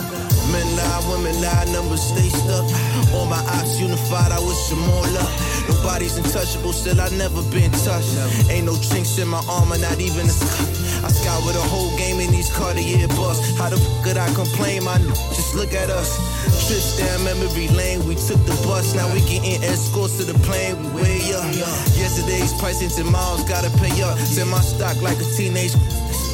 Men 0.52 0.68
lie, 0.76 1.02
women 1.10 1.36
lie, 1.42 1.66
numbers 1.72 2.02
stay 2.02 2.30
stuck. 2.30 2.66
All 3.14 3.26
my 3.26 3.42
ops 3.58 3.80
unified, 3.80 4.32
I 4.32 4.40
wish 4.40 4.70
them 4.70 4.80
more 4.80 5.08
luck. 5.14 5.32
Nobody's 5.70 6.18
untouchable, 6.18 6.74
still 6.74 7.00
I 7.02 7.10
never 7.10 7.42
been 7.50 7.72
touched. 7.86 8.14
Ain't 8.50 8.66
no 8.66 8.76
chinks 8.78 9.18
in 9.18 9.28
my 9.28 9.44
armor, 9.50 9.78
not 9.78 10.00
even 10.00 10.26
a 10.26 10.30
scuff. 10.30 10.76
I 11.06 11.38
with 11.46 11.56
a 11.56 11.68
whole 11.70 11.96
game 11.98 12.20
in 12.20 12.32
these 12.32 12.50
Cartier 12.50 13.08
busts. 13.10 13.58
How 13.58 13.70
the 13.70 13.78
f 13.78 14.04
could 14.04 14.18
I 14.18 14.26
complain? 14.34 14.84
My 14.84 14.96
n- 14.96 15.06
just 15.34 15.54
look 15.54 15.74
at 15.74 15.90
us. 15.90 16.18
Trips 16.66 16.98
down 16.98 17.24
memory 17.24 17.68
lane, 17.70 18.06
we 18.06 18.16
took 18.16 18.42
the 18.46 18.58
bus. 18.66 18.96
Now 18.96 19.12
we 19.14 19.22
getting 19.22 19.62
escorts 19.64 20.18
to 20.18 20.24
the 20.24 20.38
plane, 20.46 20.78
we 20.94 21.02
way 21.02 21.22
up. 21.34 21.46
Yesterday's 21.94 22.54
pricing 22.58 22.90
to 22.98 23.04
miles, 23.04 23.44
gotta 23.44 23.70
pay 23.78 24.02
up. 24.02 24.18
Send 24.18 24.50
my 24.50 24.62
stock 24.62 25.02
like 25.02 25.18
a 25.18 25.28
teenage 25.38 25.74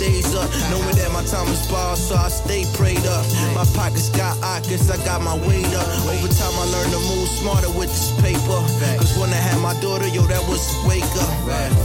stays 0.01 0.33
up. 0.33 0.49
Knowing 0.73 0.97
that 0.97 1.11
my 1.13 1.21
time 1.29 1.47
is 1.53 1.61
ball, 1.69 1.95
so 1.95 2.15
I 2.15 2.29
stay 2.29 2.65
prayed 2.73 3.05
up. 3.05 3.25
My 3.53 3.65
pockets 3.77 4.09
got 4.09 4.33
ockets, 4.41 4.89
I 4.89 4.97
got 5.05 5.21
my 5.21 5.37
weight 5.45 5.69
up. 5.77 5.87
Over 6.09 6.29
time, 6.33 6.55
I 6.57 6.65
learned 6.73 6.93
to 6.97 7.01
move 7.13 7.29
smarter 7.29 7.69
with 7.77 7.93
this 7.93 8.09
paper. 8.17 8.59
Cause 8.97 9.13
when 9.21 9.29
I 9.29 9.37
had 9.37 9.61
my 9.61 9.77
daughter, 9.79 10.07
yo, 10.07 10.25
that 10.25 10.41
was 10.49 10.65
wake 10.89 11.05
up. 11.21 11.33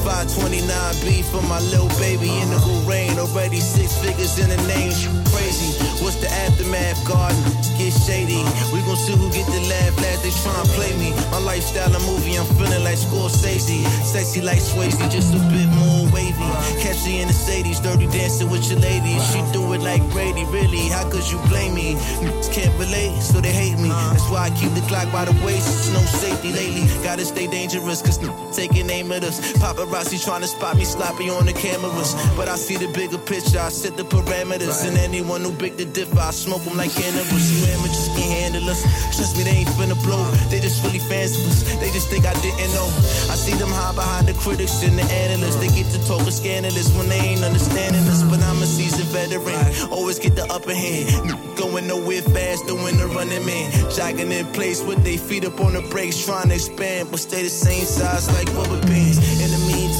529B 0.09 1.28
for 1.28 1.43
my 1.44 1.60
little 1.68 1.93
baby 2.01 2.32
in 2.32 2.48
the 2.48 2.60
rain. 2.88 3.18
Already 3.18 3.60
six 3.60 3.93
figures 4.01 4.40
in 4.40 4.48
the 4.48 4.60
name, 4.64 4.97
crazy. 5.36 5.76
What's 6.01 6.16
the 6.16 6.30
aftermath, 6.32 6.97
garden? 7.05 7.36
Get 7.76 7.93
shady. 7.93 8.40
We 8.72 8.80
gon' 8.97 9.05
see 9.05 9.16
who 9.16 9.31
get 9.31 9.47
the 9.47 9.60
laugh 9.68 9.97
last. 10.01 10.23
They 10.23 10.31
tryna 10.31 10.66
play 10.74 10.93
me. 10.97 11.10
My 11.31 11.39
lifestyle 11.39 11.94
a 11.94 12.01
movie, 12.01 12.36
I'm 12.36 12.47
feeling 12.56 12.85
like 12.85 12.98
Scorsese. 12.98 13.85
Sexy 14.05 14.40
like 14.40 14.59
Swayze, 14.59 14.98
just 15.10 15.35
a 15.35 15.39
bit 15.52 15.68
more 15.68 16.09
wavy. 16.12 16.51
Catchy 16.81 17.20
in 17.20 17.28
the 17.28 17.35
Sadies, 17.35 17.82
dirty 17.82 18.06
dancing 18.06 18.51
with 18.51 18.68
your 18.70 18.81
ladies. 18.81 19.23
She 19.32 19.40
do 19.52 19.73
it 19.73 19.81
like 19.81 20.02
Brady, 20.10 20.44
really. 20.44 20.89
How 20.89 21.09
could 21.09 21.27
you 21.31 21.39
blame 21.48 21.74
me? 21.74 21.94
Niggas 22.24 22.52
Can't 22.52 22.73
relate, 22.78 23.20
so 23.20 23.40
they 23.40 23.52
hate 23.52 23.78
me. 23.78 23.89
That's 23.89 24.28
why 24.31 24.48
I 24.48 24.51
keep 24.51 24.73
the 24.73 24.85
Glock 24.89 25.12
by 25.12 25.24
the 25.24 25.36
waist. 25.44 25.68
It's 25.68 25.93
no 25.93 26.01
safety 26.01 26.52
lately. 26.52 26.86
Gotta 27.02 27.24
stay 27.24 27.47
dangerous, 27.47 28.02
cause 28.02 28.18
taking 28.56 28.89
aim 28.90 29.12
at 29.12 29.24
us. 29.24 29.40
Paparazzi 29.59 30.23
trying 30.24 30.43
to 30.43 30.48
spot 30.48 30.77
me 30.77 30.85
sloppy 30.85 31.28
on 31.28 31.47
the 31.47 31.52
cameras. 31.52 32.14
But 32.36 32.48
I 32.48 32.56
see 32.56 32.77
the 32.77 32.89
bigger 32.93 33.18
picture, 33.18 33.60
I 33.60 33.68
set 33.68 33.97
the 33.97 34.05
parameters. 34.05 34.86
And 34.86 34.97
anyone 34.97 35.43
who 35.43 35.52
big 35.52 35.77
the 35.77 35.85
differ, 35.85 36.18
I 36.18 36.31
smoke 36.31 36.62
them 36.62 36.77
like 36.77 36.93
cannabis. 36.93 37.44
You 37.52 37.73
amateurs 37.74 38.09
can't 38.16 38.32
handle 38.40 38.70
us. 38.70 38.85
Trust 39.14 39.36
me, 39.36 39.44
they 39.44 39.64
ain't 39.64 39.68
finna 39.76 39.96
blow. 40.02 40.24
They 40.50 40.60
just 40.60 40.82
really 40.84 40.98
fans 40.98 41.36
of 41.38 41.46
us. 41.48 41.62
They 41.80 41.90
just 41.90 42.08
think 42.08 42.26
I 42.26 42.34
didn't 42.40 42.72
know. 42.74 42.86
I 43.32 43.36
see 43.36 43.54
them 43.54 43.70
hide 43.70 43.94
behind 43.94 44.28
the 44.28 44.34
critics 44.34 44.82
and 44.82 44.98
the 44.98 45.04
analysts. 45.04 45.56
They 45.56 45.68
get 45.68 45.90
to 45.92 46.00
talking 46.06 46.30
scandalous 46.30 46.94
when 46.96 47.08
they 47.08 47.18
ain't 47.18 47.44
understanding 47.44 48.04
us. 48.08 48.22
But 48.22 48.40
I'm 48.42 48.62
a 48.62 48.66
seasoned 48.66 49.08
veteran. 49.08 49.90
Always 49.90 50.18
get 50.18 50.36
the 50.36 50.46
upper 50.52 50.74
hand. 50.74 51.34
Going 51.56 51.86
nowhere 51.86 52.22
fast, 52.22 52.66
doing 52.66 52.96
the 52.96 53.06
running 53.08 53.44
man. 53.44 53.72
Jogging 53.90 54.32
in 54.32 54.46
place 54.52 54.82
with 54.82 55.02
their 55.04 55.18
feet 55.18 55.44
up 55.44 55.60
on 55.60 55.72
the 55.72 55.82
brakes, 55.82 56.24
trying 56.24 56.48
to 56.48 56.54
expand, 56.54 57.10
but 57.10 57.20
stay 57.20 57.42
the 57.42 57.50
same 57.50 57.84
size 57.84 58.28
like 58.32 58.48
rubber 58.54 58.80
bands. 58.86 59.18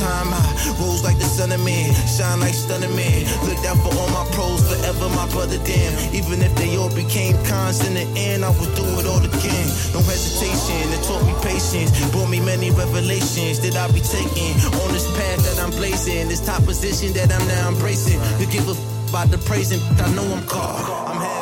Meantime, 0.07 0.35
I 0.35 0.77
rose 0.79 1.03
like 1.03 1.19
the 1.19 1.25
sun 1.25 1.51
of 1.51 1.63
man, 1.65 1.91
shine 2.07 2.39
like 2.39 2.55
stunning 2.55 2.95
man. 2.95 3.27
Look 3.43 3.59
out 3.67 3.77
for 3.83 3.91
all 3.99 4.09
my 4.15 4.25
pros, 4.31 4.63
forever 4.63 5.09
my 5.11 5.27
brother 5.31 5.59
damn. 5.67 6.15
Even 6.15 6.43
if 6.43 6.55
they 6.55 6.77
all 6.77 6.95
became 6.95 7.35
cons 7.45 7.83
in 7.87 7.95
the 7.95 8.07
end, 8.15 8.45
I 8.45 8.51
would 8.51 8.73
do 8.79 8.87
it 9.03 9.07
all 9.07 9.19
again. 9.19 9.67
No 9.91 10.01
hesitation, 10.07 10.87
it 10.95 11.03
taught 11.03 11.27
me 11.27 11.35
patience, 11.43 11.91
brought 12.13 12.31
me 12.31 12.39
many 12.39 12.71
revelations 12.71 13.59
that 13.67 13.75
I'll 13.75 13.93
be 13.93 14.01
taking 14.01 14.55
on 14.79 14.93
this 14.95 15.11
path 15.19 15.43
that 15.43 15.59
I'm 15.59 15.71
blazing, 15.71 16.29
this 16.29 16.45
top 16.45 16.63
position 16.63 17.13
that 17.15 17.33
I'm 17.33 17.47
now 17.49 17.69
embracing. 17.69 18.21
You 18.39 18.47
give 18.47 18.69
a 18.69 18.79
f- 18.79 19.11
about 19.11 19.31
the 19.31 19.39
praising, 19.39 19.81
I 19.99 20.07
know 20.15 20.23
I'm 20.23 20.47
called. 20.47 20.87
I'm 21.11 21.19
half 21.19 21.36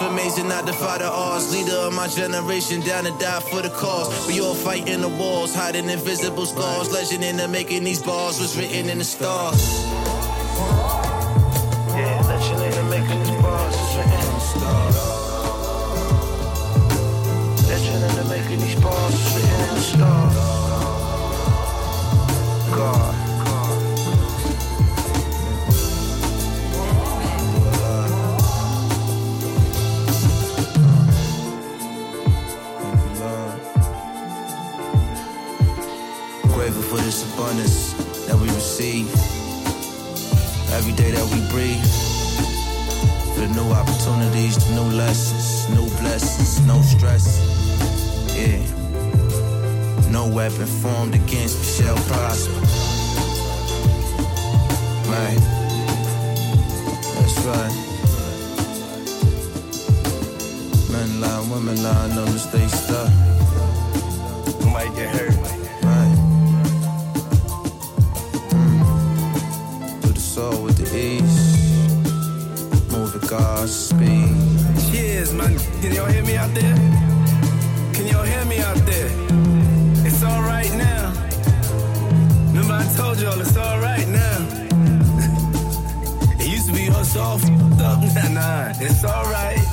amazing, 0.00 0.48
not 0.48 0.66
the 0.66 0.72
fighter 0.72 1.04
odds. 1.04 1.52
Leader 1.52 1.76
of 1.86 1.92
my 1.92 2.08
generation, 2.08 2.80
down 2.80 3.04
to 3.04 3.10
die 3.18 3.40
for 3.40 3.62
the 3.62 3.70
cause. 3.70 4.26
We 4.26 4.40
all 4.40 4.54
fighting 4.54 5.00
the 5.02 5.08
walls, 5.08 5.54
hiding 5.54 5.88
invisible 5.88 6.46
scars. 6.46 6.90
Legend 6.92 7.24
in 7.24 7.36
the 7.36 7.48
making 7.48 7.84
these 7.84 8.02
bars 8.02 8.40
was 8.40 8.56
written 8.56 8.88
in 8.88 8.98
the 8.98 9.04
stars. 9.04 9.84
Yeah, 11.94 12.22
legend 12.28 12.62
in 12.62 12.72
the 12.72 12.84
making 12.90 13.18
these 13.22 13.42
bars 13.42 13.76
was 13.76 13.96
written 13.96 14.12
in 14.12 14.32
the 14.32 14.40
stars. 14.40 14.96
Legend 17.68 18.04
in 18.04 18.14
the 18.16 18.24
making 18.34 18.60
these 18.60 18.80
bars 18.80 19.12
was 19.12 19.34
written 19.34 19.60
in 19.68 19.74
the 19.74 19.80
stars. 19.80 20.36
God. 22.74 23.19
For 36.90 36.96
this 36.96 37.22
abundance 37.34 37.92
that 38.26 38.34
we 38.34 38.48
receive. 38.48 39.06
Every 40.74 40.92
day 40.92 41.12
that 41.12 41.26
we 41.30 41.38
breathe. 41.54 41.86
For 43.32 43.46
the 43.46 43.54
new 43.54 43.70
opportunities, 43.70 44.56
the 44.66 44.74
new 44.74 44.96
lessons, 44.98 45.70
new 45.70 45.86
blessings, 46.00 46.66
no 46.66 46.82
stress. 46.82 47.38
Yeah. 48.34 48.58
No 50.10 50.26
weapon 50.26 50.66
formed 50.66 51.14
against 51.14 51.60
me 51.60 51.66
shall 51.78 51.96
prosper. 52.10 52.60
Right. 55.14 55.38
That's 57.14 57.38
right. 57.46 57.74
Men 60.90 61.20
lie, 61.20 61.40
women 61.52 61.80
lie, 61.84 62.08
numbers 62.16 62.42
stay 62.48 62.66
stuck. 62.66 63.12
You 64.60 64.70
might 64.72 64.92
get 64.96 65.14
hurt. 65.14 65.39
Me 76.30 76.36
out 76.36 76.54
there? 76.54 76.76
Can 77.94 78.06
y'all 78.06 78.22
hear 78.22 78.44
me 78.44 78.58
out 78.60 78.76
there? 78.90 79.10
It's 80.06 80.22
alright 80.22 80.72
now. 80.74 81.12
Remember 82.48 82.74
I 82.74 82.86
told 82.96 83.20
y'all 83.20 83.40
it's 83.40 83.56
alright 83.56 84.06
now. 84.08 84.36
it 86.40 86.46
used 86.46 86.68
to 86.68 86.74
be 86.74 86.88
us 86.88 87.16
all 87.16 87.38
f***ed 87.38 87.80
up. 87.82 88.00
Nah, 88.14 88.28
nah, 88.38 88.72
it's 88.86 89.04
alright. 89.04 89.64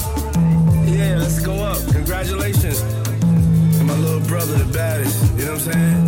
Yeah, 0.95 1.17
let's 1.19 1.39
go 1.41 1.53
up. 1.53 1.79
Congratulations. 1.91 2.81
To 3.77 3.84
my 3.84 3.97
little 4.05 4.25
brother, 4.27 4.57
the 4.63 4.71
baddest. 4.73 5.17
You 5.38 5.45
know 5.45 5.53
what 5.53 5.67
I'm 5.67 5.73
saying? 5.73 6.03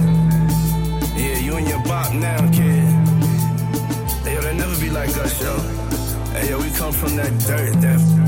Yeah, 1.21 1.38
you 1.45 1.55
and 1.57 1.67
your 1.67 1.84
bop 1.84 2.13
now, 2.13 2.39
kid. 2.57 2.85
Hey, 4.23 4.34
yo, 4.35 4.41
they'll 4.41 4.55
never 4.55 4.80
be 4.80 4.89
like 4.89 5.09
us, 5.09 5.41
yo. 5.41 5.53
Hey, 6.34 6.49
yo, 6.49 6.57
we 6.57 6.69
come 6.71 6.93
from 6.93 7.15
that 7.17 7.34
dirt, 7.45 7.73
that 7.81 8.18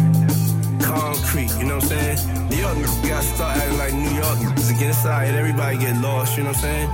concrete, 1.32 1.60
you 1.60 1.66
know 1.66 1.76
what 1.76 1.92
I'm 1.92 2.18
saying? 2.18 2.50
New 2.50 2.58
York 2.58 2.78
niggas 2.78 3.08
gotta 3.08 3.26
start 3.26 3.58
acting 3.58 3.78
like 3.78 3.94
New 3.94 4.10
York 4.10 4.38
niggas 4.40 4.70
and 4.70 4.80
get 4.80 4.88
inside, 4.90 5.34
everybody 5.34 5.78
get 5.78 6.02
lost, 6.02 6.38
you 6.38 6.44
know 6.44 6.50
what 6.50 6.58
I'm 6.58 6.62
saying? 6.62 6.90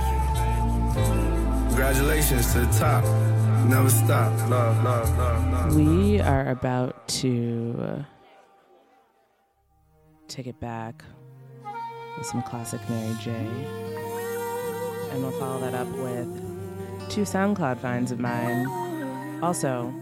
Congratulations 1.68 2.52
to 2.52 2.60
the 2.60 2.78
top. 2.78 3.04
Never 3.66 3.90
stop. 3.90 4.32
Love, 4.48 4.82
love, 4.84 5.18
love, 5.18 5.52
love. 5.52 5.76
We 5.76 6.20
are 6.20 6.48
about 6.50 7.06
to 7.08 7.76
uh, 7.80 8.02
take 10.26 10.46
it 10.46 10.58
back 10.60 11.04
with 12.16 12.26
some 12.26 12.42
classic 12.42 12.80
Mary 12.88 13.16
J. 13.20 13.30
And 15.10 15.22
we'll 15.22 15.38
follow 15.38 15.60
that 15.60 15.74
up 15.74 15.88
with 15.88 16.28
two 17.10 17.22
SoundCloud 17.22 17.78
finds 17.80 18.12
of 18.12 18.20
mine. 18.20 18.66
Also, 19.42 19.92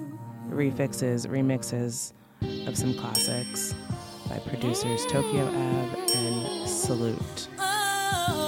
refixes, 0.48 1.26
remixes 1.26 2.12
of 2.66 2.76
some 2.76 2.94
classics 2.94 3.74
by 4.28 4.38
producers 4.40 5.04
Tokyo 5.06 5.46
Ave 5.46 6.14
and 6.14 6.68
Salute. 6.68 7.48
Oh. 7.58 8.45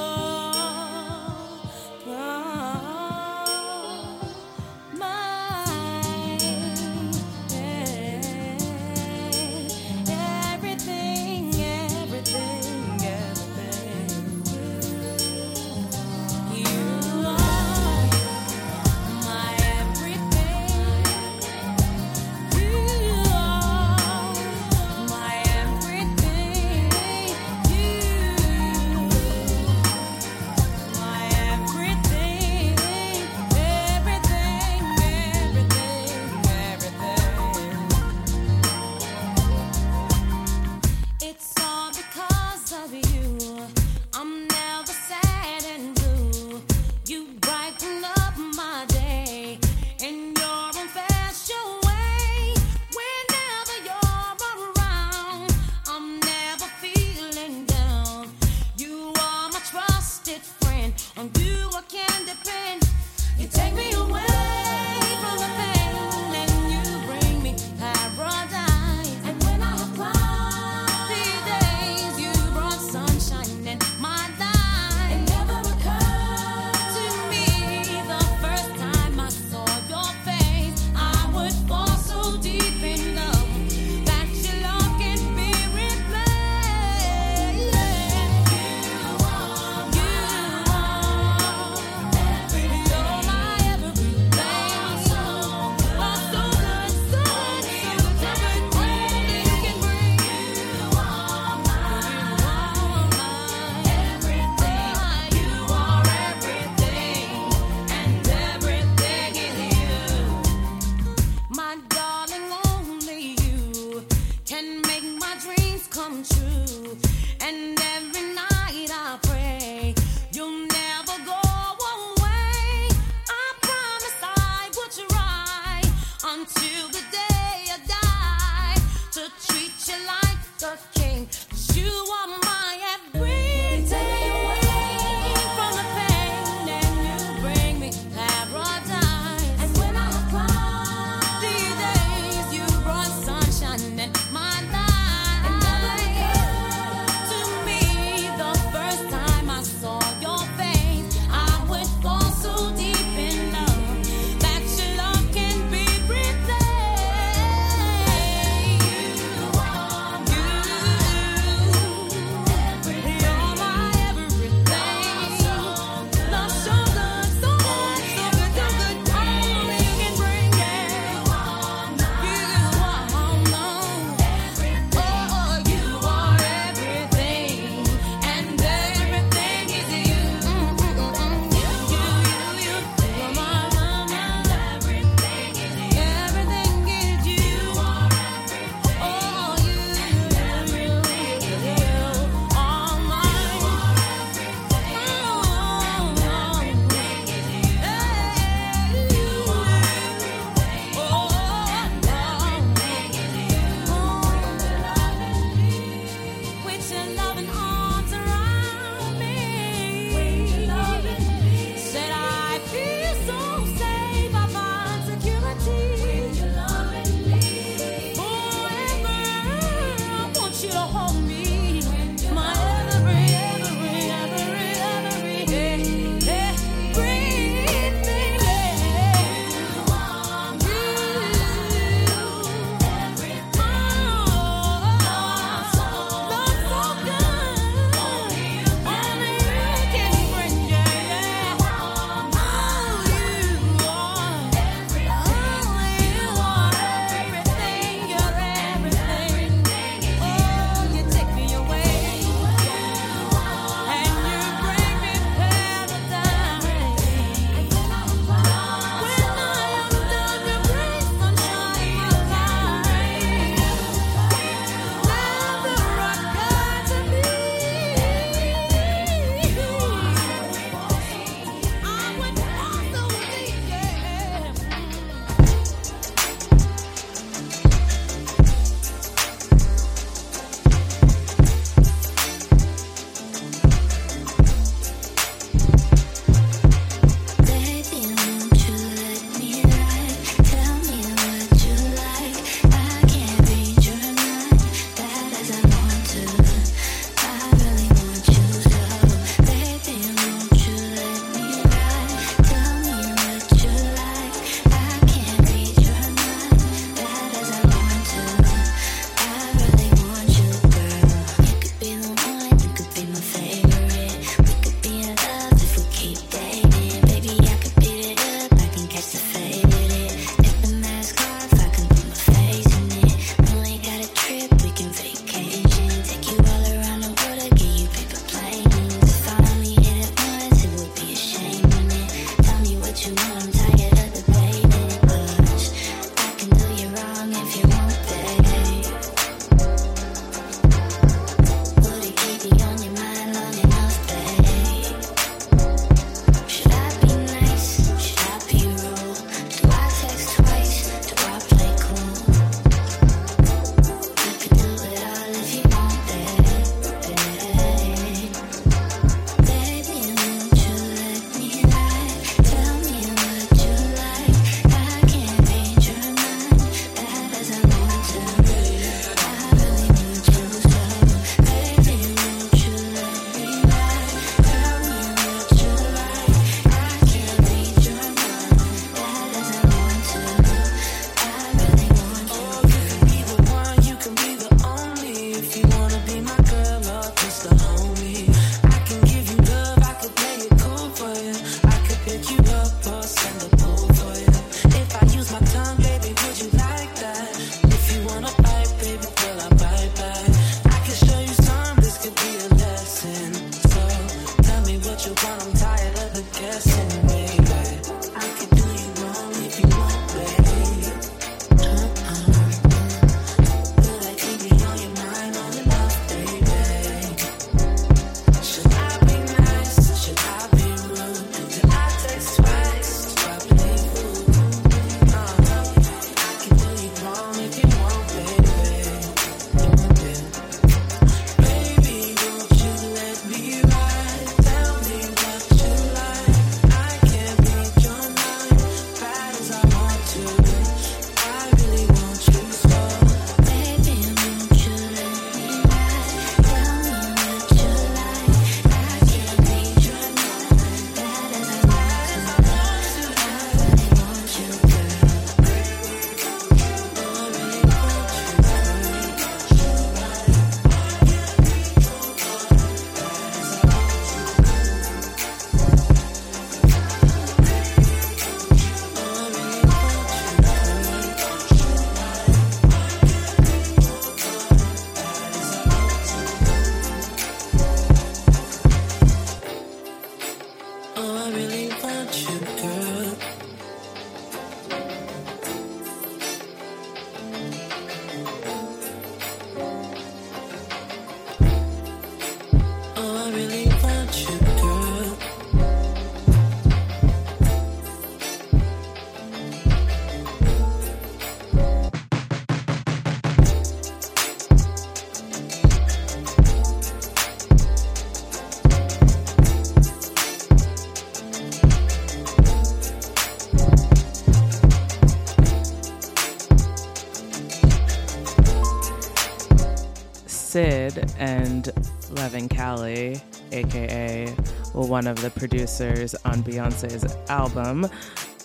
And 521.19 521.71
Leven 522.11 522.49
Kali, 522.49 523.21
aka 523.53 524.27
one 524.73 525.07
of 525.07 525.21
the 525.21 525.31
producers 525.31 526.15
on 526.25 526.43
Beyoncé's 526.43 527.17
album. 527.29 527.89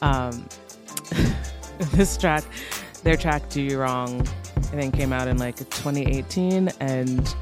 Um, 0.02 0.48
this 1.94 2.18
track, 2.18 2.44
their 3.04 3.16
track 3.16 3.50
"Do 3.50 3.62
You 3.62 3.80
Wrong," 3.80 4.28
I 4.58 4.62
think 4.62 4.94
came 4.94 5.14
out 5.14 5.28
in 5.28 5.38
like 5.38 5.58
2018, 5.58 6.70
and 6.80 7.36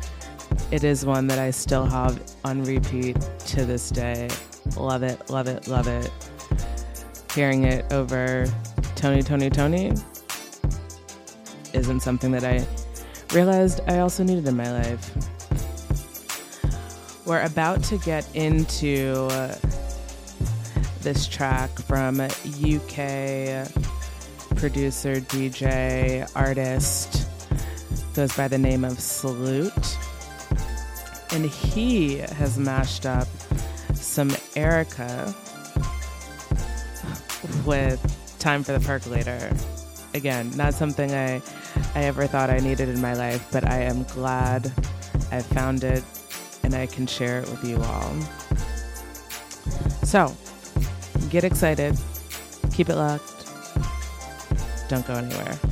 it 0.72 0.84
is 0.84 1.06
one 1.06 1.28
that 1.28 1.40
I 1.40 1.52
still 1.52 1.86
have 1.86 2.22
on 2.44 2.64
repeat 2.64 3.18
to 3.48 3.66
this 3.66 3.90
day. 3.90 4.30
Love 4.78 5.04
it, 5.04 5.30
love 5.30 5.48
it, 5.48 5.68
love 5.68 5.88
it. 5.88 6.12
Hearing 7.34 7.64
it 7.64 7.92
over 7.92 8.46
Tony, 8.96 9.24
Tony, 9.24 9.50
Tony 9.50 9.94
isn't 11.74 12.02
something 12.02 12.32
that 12.32 12.44
I 12.44 12.66
realized 13.34 13.82
I 13.88 14.00
also 14.00 14.24
needed 14.24 14.48
in 14.48 14.56
my 14.56 14.72
life. 14.72 15.12
We're 17.26 17.44
about 17.44 17.84
to 17.86 17.98
get 18.00 18.28
into 18.36 19.28
this 21.02 21.28
track 21.28 21.70
from 21.72 22.20
UK 22.20 23.68
producer, 24.56 25.16
DJ, 25.16 26.30
artist, 26.36 27.28
goes 28.14 28.36
by 28.36 28.48
the 28.48 28.58
name 28.58 28.84
of 28.84 29.00
Salute. 29.00 29.98
And 31.32 31.46
he 31.46 32.18
has 32.18 32.60
mashed 32.60 33.06
up 33.06 33.28
some 33.94 34.30
Erykah 34.56 35.34
with 37.66 38.38
Time 38.40 38.64
for 38.64 38.74
the 38.74 38.80
Percolator. 38.82 39.52
Again, 40.14 40.52
not 40.56 40.74
something 40.74 41.12
I, 41.12 41.42
I 41.96 42.04
ever 42.04 42.28
thought 42.28 42.50
I 42.50 42.58
needed 42.58 42.90
in 42.90 43.02
my 43.02 43.14
life, 43.14 43.48
but 43.52 43.68
I 43.68 43.80
am 43.80 44.04
glad 44.04 44.72
I 45.32 45.42
found 45.42 45.84
it 45.84 46.04
and 46.64 46.74
I 46.76 46.86
can 46.86 47.08
share 47.08 47.40
it 47.40 47.50
with 47.50 47.64
you 47.64 47.78
all. 47.78 48.14
So, 50.04 50.36
get 51.30 51.44
excited, 51.44 51.98
keep 52.74 52.90
it 52.90 52.96
locked, 52.96 53.50
don't 54.90 55.06
go 55.08 55.14
anywhere. 55.16 55.71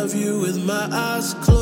love 0.00 0.14
you 0.14 0.40
with 0.40 0.64
my 0.64 0.88
eyes 0.90 1.34
closed. 1.34 1.59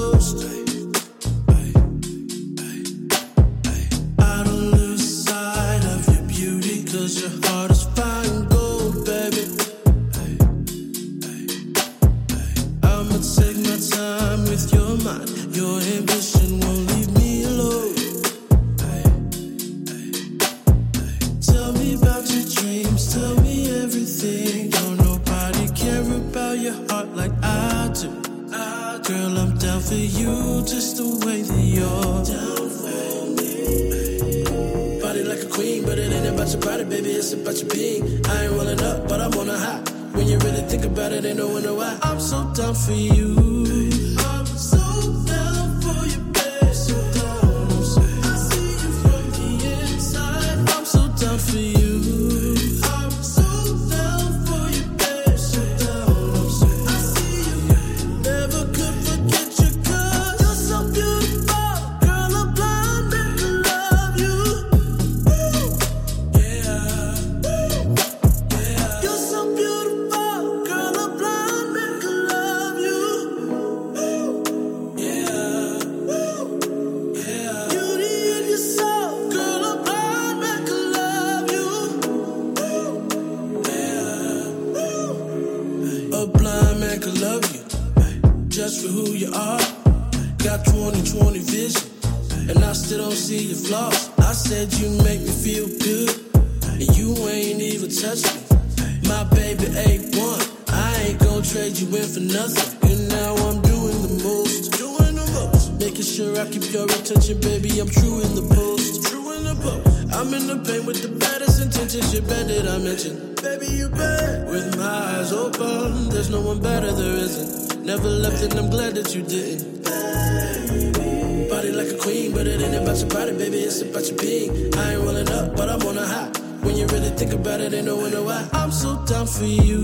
you 126.78 126.86
really 126.86 127.10
think 127.10 127.32
about 127.32 127.60
it, 127.60 127.74
ain't 127.74 127.86
no 127.86 127.96
wonder 127.96 128.22
why 128.22 128.48
I'm 128.52 128.70
so 128.70 129.04
down 129.04 129.26
for 129.26 129.44
you. 129.44 129.82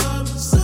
I'm 0.00 0.26
so 0.26 0.59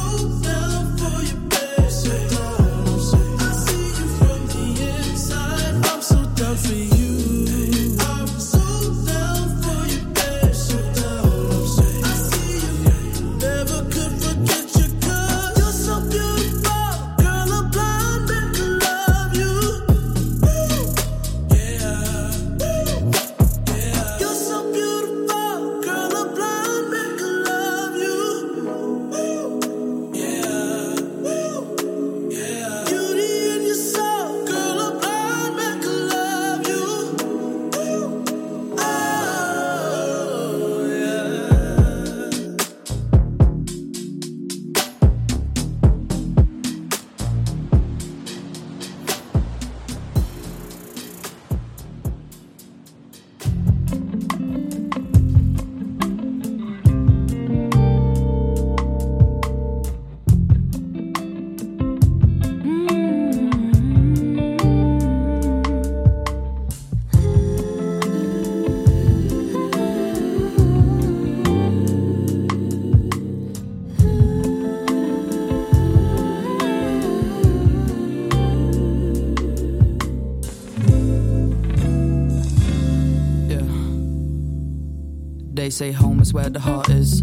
say 85.77 85.93
home 85.93 86.21
is 86.21 86.33
where 86.33 86.49
the 86.49 86.59
heart 86.59 86.89
is. 86.89 87.23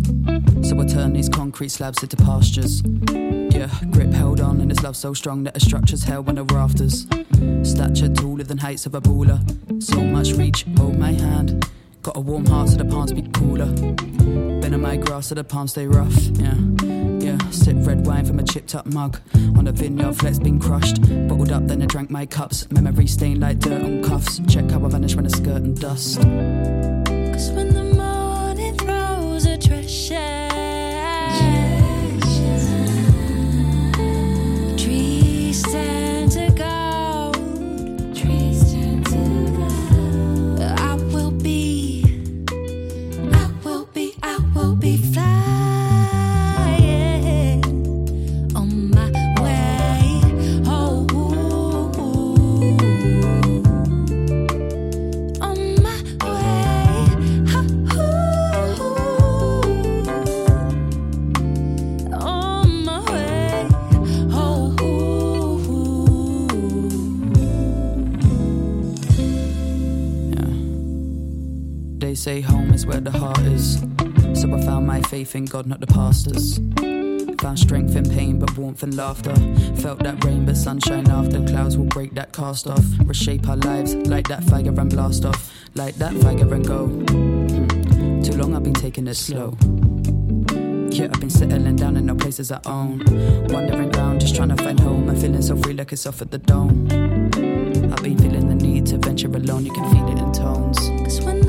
So 0.61 0.79
I 0.79 0.85
turn 0.85 1.13
these 1.13 1.27
concrete 1.27 1.69
slabs 1.69 2.03
into 2.03 2.17
pastures. 2.17 2.83
Yeah, 3.11 3.67
grip 3.89 4.13
held 4.13 4.41
on, 4.41 4.61
and 4.61 4.69
this 4.69 4.83
love 4.83 4.95
so 4.95 5.15
strong 5.15 5.43
that 5.45 5.57
a 5.57 5.59
structure's 5.59 6.03
held 6.03 6.27
when 6.27 6.35
the 6.35 6.43
rafters. 6.43 7.07
Stature 7.63 8.09
taller 8.09 8.43
than 8.43 8.59
heights 8.59 8.85
of 8.85 8.93
a 8.93 9.01
baller. 9.01 9.41
So 9.81 9.99
much 10.03 10.33
reach, 10.33 10.65
hold 10.77 10.99
my 10.99 11.13
hand. 11.13 11.67
Got 12.03 12.15
a 12.15 12.19
warm 12.19 12.45
heart 12.45 12.69
so 12.69 12.77
the 12.77 12.85
palms 12.85 13.11
be 13.11 13.23
cooler. 13.33 13.65
Been 13.65 14.75
on 14.75 14.81
my 14.81 14.97
grass 14.97 15.27
so 15.27 15.35
the 15.35 15.43
palms 15.43 15.71
stay 15.71 15.87
rough. 15.87 16.15
Yeah, 16.37 16.53
yeah. 17.19 17.39
Sip 17.49 17.77
red 17.79 18.05
wine 18.05 18.23
from 18.23 18.37
a 18.37 18.43
chipped 18.43 18.75
up 18.75 18.85
mug. 18.85 19.19
On 19.57 19.67
a 19.67 19.71
vineyard 19.71 20.13
flex 20.13 20.37
been 20.37 20.59
crushed. 20.59 21.01
Bottled 21.27 21.51
up 21.51 21.65
then 21.65 21.81
I 21.81 21.87
drank 21.87 22.11
my 22.11 22.27
cups. 22.27 22.69
Memory 22.69 23.07
stained 23.07 23.39
like 23.39 23.57
dirt 23.57 23.81
on 23.81 24.03
cuffs. 24.03 24.39
Check 24.47 24.69
how 24.69 24.85
I 24.85 24.89
vanish 24.89 25.15
when 25.15 25.25
I 25.25 25.29
skirt 25.29 25.63
and 25.63 25.79
dust. 25.79 26.21
Cause 26.21 27.49
when 27.51 27.72
thank 75.33 75.49
God, 75.49 75.65
not 75.65 75.79
the 75.79 75.87
pastors. 75.87 76.59
Found 77.41 77.57
strength 77.57 77.95
in 77.95 78.07
pain, 78.07 78.37
but 78.37 78.55
warmth 78.55 78.83
and 78.83 78.95
laughter. 78.95 79.33
Felt 79.81 79.97
that 80.03 80.23
rain, 80.23 80.45
but 80.45 80.55
sunshine 80.55 81.09
after. 81.09 81.43
Clouds 81.47 81.75
will 81.75 81.87
break 81.87 82.13
that 82.13 82.31
cast 82.31 82.67
off. 82.67 82.85
Reshape 83.03 83.49
our 83.49 83.57
lives, 83.57 83.95
like 83.95 84.27
that 84.27 84.43
fire 84.43 84.67
and 84.67 84.89
blast 84.91 85.25
off. 85.25 85.51
Like 85.73 85.95
that 85.95 86.13
fire 86.21 86.53
and 86.53 86.65
go. 86.65 86.85
Hmm. 86.85 88.21
Too 88.21 88.33
long 88.37 88.55
I've 88.55 88.63
been 88.63 88.75
taking 88.75 89.07
it 89.07 89.15
slow. 89.15 89.57
Yeah, 90.91 91.09
I've 91.11 91.19
been 91.19 91.31
settling 91.31 91.77
down 91.77 91.97
in 91.97 92.05
no 92.05 92.15
places 92.15 92.51
I 92.51 92.59
own. 92.67 92.99
Wandering 93.49 93.89
round, 93.91 94.21
just 94.21 94.35
trying 94.35 94.49
to 94.49 94.63
find 94.63 94.79
home. 94.79 95.09
I'm 95.09 95.19
feeling 95.19 95.41
so 95.41 95.57
free 95.57 95.73
like 95.73 95.91
it's 95.91 96.05
off 96.05 96.21
at 96.21 96.29
the 96.29 96.37
dome. 96.37 96.87
I've 96.91 98.03
been 98.03 98.19
feeling 98.19 98.49
the 98.49 98.55
need 98.55 98.85
to 98.87 98.99
venture 98.99 99.29
alone, 99.29 99.65
you 99.65 99.73
can 99.73 99.91
feel 99.91 100.07
it 100.09 100.19
in 100.19 100.31
tones. 100.31 100.77
Cause 101.03 101.21
when 101.21 101.42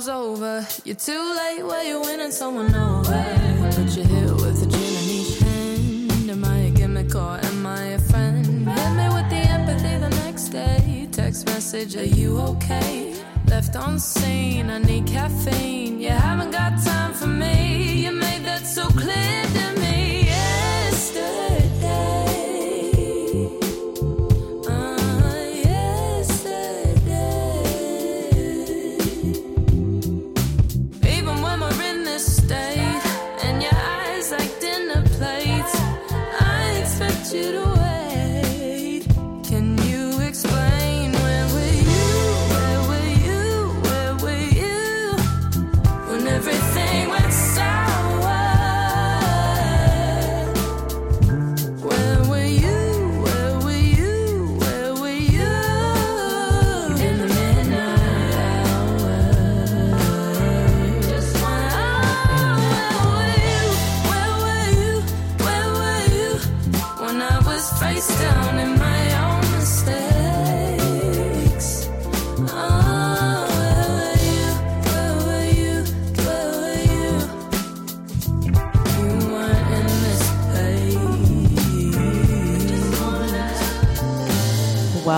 show's 0.00 0.08
over. 0.08 0.66
You're 0.84 0.96
too 0.96 1.34
late, 1.36 1.62
Where 1.62 1.82
you're 1.84 2.00
winning 2.00 2.30
someone 2.30 2.74
over. 2.74 3.24
But 3.60 3.96
you 3.96 4.04
hit 4.04 4.32
with 4.32 4.62
a 4.62 4.66
gin 4.66 4.94
in 5.00 5.10
each 5.10 5.38
hand. 5.38 6.30
Am 6.30 6.44
I 6.44 6.58
a 6.58 6.70
gimmick 6.70 7.14
or 7.14 7.38
am 7.42 7.66
I 7.66 7.82
a 7.94 7.98
friend? 7.98 8.46
Hit 8.46 8.92
me 8.98 9.06
with 9.16 9.28
the 9.28 9.42
empathy 9.56 9.98
the 9.98 10.10
next 10.24 10.48
day. 10.48 11.08
Text 11.12 11.46
message, 11.46 11.96
are 11.96 12.04
you 12.04 12.38
okay? 12.38 13.14
Left 13.46 13.76
on 13.76 13.98
scene, 13.98 14.70
I 14.70 14.78
need 14.78 15.06
caffeine. 15.06 15.59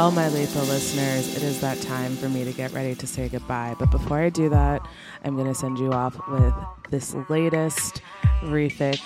Well, 0.03 0.11
my 0.11 0.29
lethal 0.31 0.65
listeners, 0.65 1.37
it 1.37 1.45
is 1.45 1.61
that 1.61 1.81
time 1.81 2.17
for 2.17 2.29
me 2.29 2.43
to 2.43 2.53
get 2.53 2.73
ready 2.73 2.97
to 2.97 3.07
say 3.07 3.29
goodbye. 3.29 3.77
But 3.79 3.93
before 3.93 4.19
I 4.19 4.31
do 4.31 4.49
that, 4.49 4.85
I'm 5.23 5.37
going 5.37 5.47
to 5.47 5.55
send 5.55 5.79
you 5.79 5.93
off 5.93 6.19
with 6.29 6.53
this 6.91 7.15
latest 7.29 8.03
refix 8.41 8.99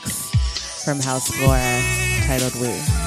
from 0.86 0.98
House 1.00 1.28
Flora 1.28 1.82
titled 2.26 2.54
We. 2.62 3.05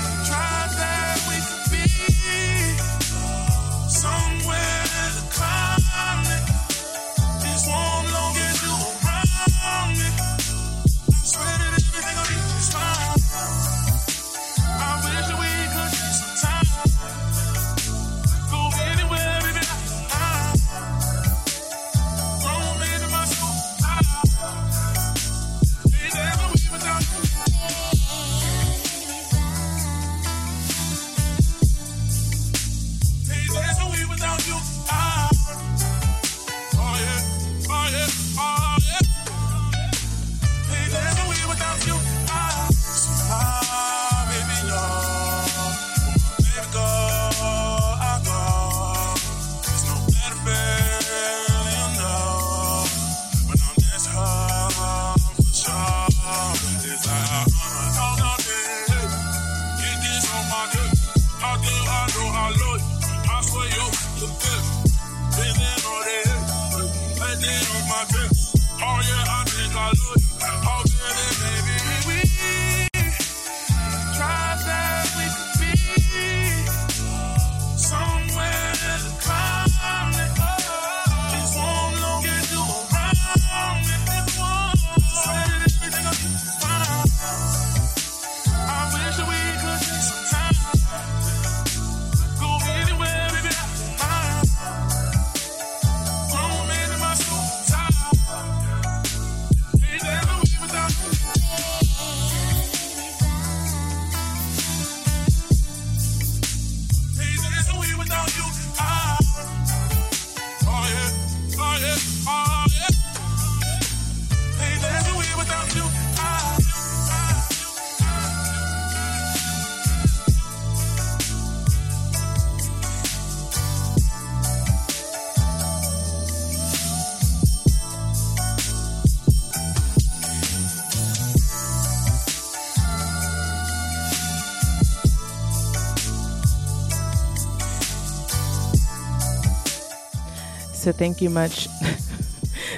So 140.90 140.94
thank 140.94 141.22
you 141.22 141.30
much. 141.30 141.68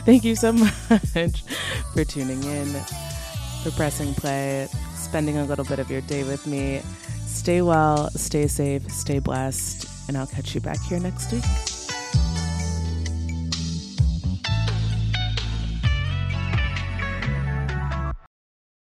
thank 0.04 0.26
you 0.26 0.36
so 0.36 0.52
much 0.52 0.74
for 1.94 2.04
tuning 2.04 2.44
in, 2.44 2.68
for 3.64 3.72
pressing 3.72 4.14
play, 4.16 4.68
spending 4.96 5.38
a 5.38 5.46
little 5.46 5.64
bit 5.64 5.80
of 5.80 5.90
your 5.90 6.02
day 6.02 6.26
with 6.26 6.46
me. 6.46 6.82
Stay 7.26 7.62
well, 7.62 8.10
stay 8.10 8.48
safe, 8.48 8.92
stay 8.92 9.20
blessed, 9.20 9.88
and 10.10 10.18
I'll 10.18 10.28
catch 10.28 10.54
you 10.54 10.60
back 10.60 10.82
here 10.82 11.00
next 11.00 11.32
week. 11.32 11.46